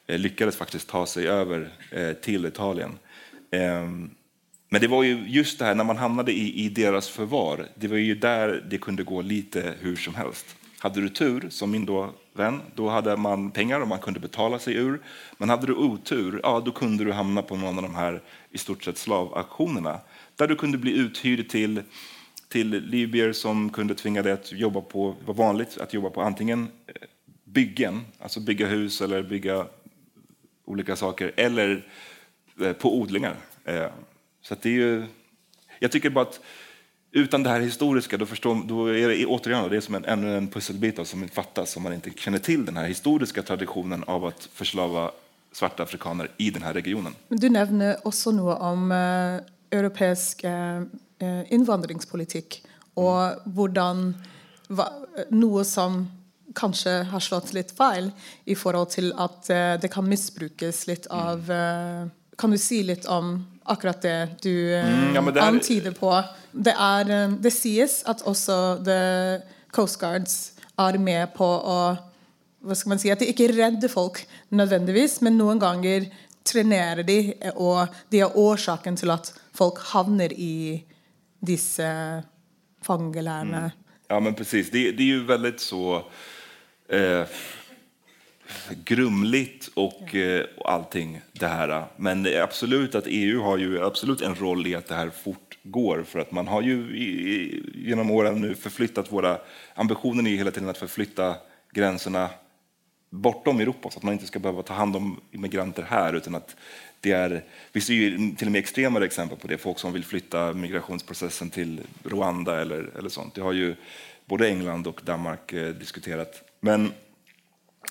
[0.08, 3.00] Eh, lyckades faktiskt ta sig över eh, till Italien.
[3.52, 4.12] Ehm,
[4.70, 7.88] men det var ju just det här när man hamnade i, i deras förvar, det
[7.88, 10.56] var ju där det kunde gå lite hur som helst.
[10.80, 14.60] Hade du tur, som min då vän, då hade man pengar och man kunde betala
[14.60, 15.02] sig ur.
[15.38, 18.58] Men hade du otur, ja, då kunde du hamna på någon av de här i
[18.58, 20.00] stort sett slavaktionerna
[20.36, 21.82] där du kunde bli uthyrd till,
[22.50, 26.68] till libyer som kunde tvinga dig att jobba på, var vanligt att jobba på antingen
[26.88, 26.94] eh,
[27.44, 29.66] byggen, alltså bygga hus eller bygga
[30.66, 31.88] olika saker, eller
[32.62, 33.36] eh, på odlingar.
[33.66, 33.86] Eh,
[34.42, 35.06] så det är ju,
[35.80, 36.40] jag tycker bara att
[37.12, 40.38] utan det här historiska, då, förstår, då är det återigen det är som en, ännu
[40.38, 44.50] en pusselbit som fattas om man inte känner till den här historiska traditionen av att
[44.54, 45.12] förslava
[45.52, 47.16] svarta afrikaner i den här regionen.
[47.28, 49.42] Du nämner också något om uh,
[49.72, 53.20] europeisk uh, invandringspolitik och
[53.56, 54.14] hur
[55.30, 56.23] något som
[56.54, 58.12] kanske har slått lite fel
[58.46, 61.52] i förhållande till att uh, det kan missbrukas lite av
[62.38, 65.48] Kan du säga lite om akkurat det du mm, ja, det är...
[65.48, 66.24] antyder på?
[66.52, 69.40] Det, är, det sägs att också the
[69.72, 72.14] Coast Guards är med på att
[72.60, 76.06] vad ska man säga, att de inte räddar folk nödvändigtvis, men någon gånger
[76.44, 80.84] tränerar de och det är orsaken till att folk hamnar i
[81.40, 82.24] dessa
[82.82, 83.58] fångelärarna.
[83.58, 83.70] Mm.
[84.08, 84.72] Ja, men precis.
[84.72, 86.06] Det, det, är ju väldigt så
[86.94, 87.26] eh,
[88.86, 91.86] grumligt och, eh, och allting det här.
[91.98, 96.20] Men absolut att EU har ju absolut en roll i att det här fortgår för
[96.20, 99.38] att man har ju i, genom åren nu förflyttat våra
[99.74, 101.36] ambitioner är hela tiden att förflytta
[101.72, 102.30] gränserna
[103.10, 106.56] bortom Europa så att man inte ska behöva ta hand om immigranter här utan att
[107.00, 110.06] det är, vi ser ju till och med extremare exempel på det, folk som vill
[110.06, 113.36] flytta migrationsprocessen till Rwanda eller, eller sånt.
[113.36, 113.76] Det har ju
[114.34, 116.42] både England och Danmark eh, diskuterat.
[116.60, 116.92] Men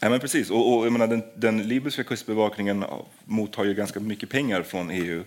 [0.00, 0.50] Ja, men precis.
[0.50, 2.84] Och, och jag menar, den, den libyska kustbevakningen
[3.24, 5.24] mottar ju ganska mycket pengar från EU.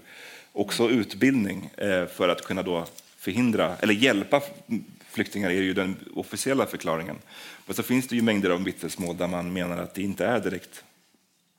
[0.52, 2.86] Också utbildning eh, för att kunna då
[3.18, 4.42] förhindra, eller hjälpa
[5.10, 7.16] flyktingar är ju den officiella förklaringen.
[7.66, 10.40] Men så finns det ju mängder av vittnesmål där man menar att det inte är
[10.40, 10.84] direkt,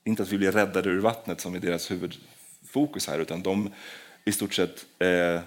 [0.03, 3.69] inte att vi blir räddade ur vattnet som är deras huvudfokus här, utan de
[4.25, 5.41] i stort sett eh,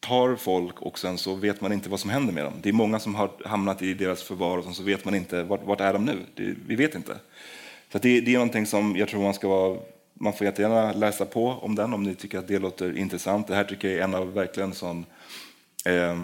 [0.00, 2.54] tar folk och sen så vet man inte vad som händer med dem.
[2.62, 5.42] Det är många som har hamnat i deras förvar och sen så vet man inte
[5.42, 6.18] vart, vart är de nu.
[6.34, 7.16] Det, vi vet inte.
[7.92, 9.78] Så det, det, är någonting som jag tror man ska vara
[10.14, 13.46] man får jättegärna läsa på om den om ni tycker att det låter intressant.
[13.46, 15.06] Det här tycker jag är en av verkligen sån,
[15.84, 16.22] eh,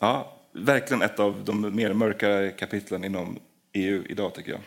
[0.00, 3.38] ja, verkligen ett av de mer mörka kapitlen inom
[3.72, 4.60] EU idag tycker jag.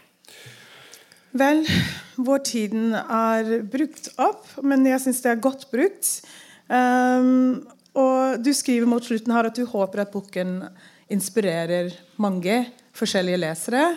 [1.31, 1.67] Väl,
[2.15, 2.73] vår tid
[3.09, 6.27] är brukt upp, men jag syns det är gott brukt.
[6.67, 10.65] Um, och du skriver mot slutet här att du hoppas att boken
[11.07, 13.95] inspirerar många olika läsare.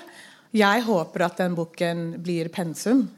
[0.51, 3.09] Jag hoppas att den boken blir pensum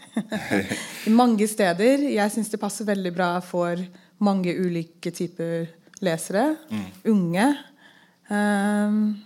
[1.06, 1.98] i många städer.
[1.98, 3.86] Jag syns det passar väldigt bra för
[4.18, 5.68] många olika typer
[6.00, 6.84] läsare, mm.
[7.04, 7.56] unga.
[8.28, 9.24] Um,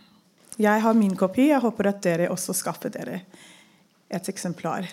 [0.56, 1.46] jag har min kopia.
[1.46, 3.20] Jag hoppas att ni också skaffar er
[4.08, 4.88] ett exemplar.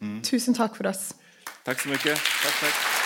[0.00, 0.22] Mm.
[0.22, 1.14] Tusen tack för oss.
[1.64, 2.18] Tack så mycket.
[2.44, 2.97] Tack, tack.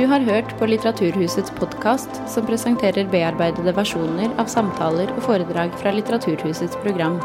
[0.00, 5.94] Du har hört på Litteraturhusets podcast som presenterar bearbetade versioner av samtal och föredrag från
[5.94, 7.20] Litteraturhusets program.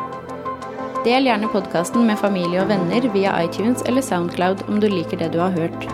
[1.04, 5.30] Del gärna podcasten med familj och vänner via iTunes eller Soundcloud om du liker det
[5.30, 5.88] du har hört.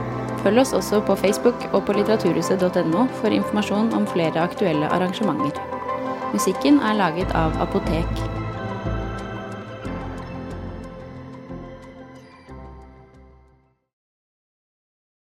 [0.43, 5.51] Följ oss också på Facebook och på litteraturhuset.no för information om flera aktuella arrangemang.
[6.33, 8.30] Musiken är laget av Apotek.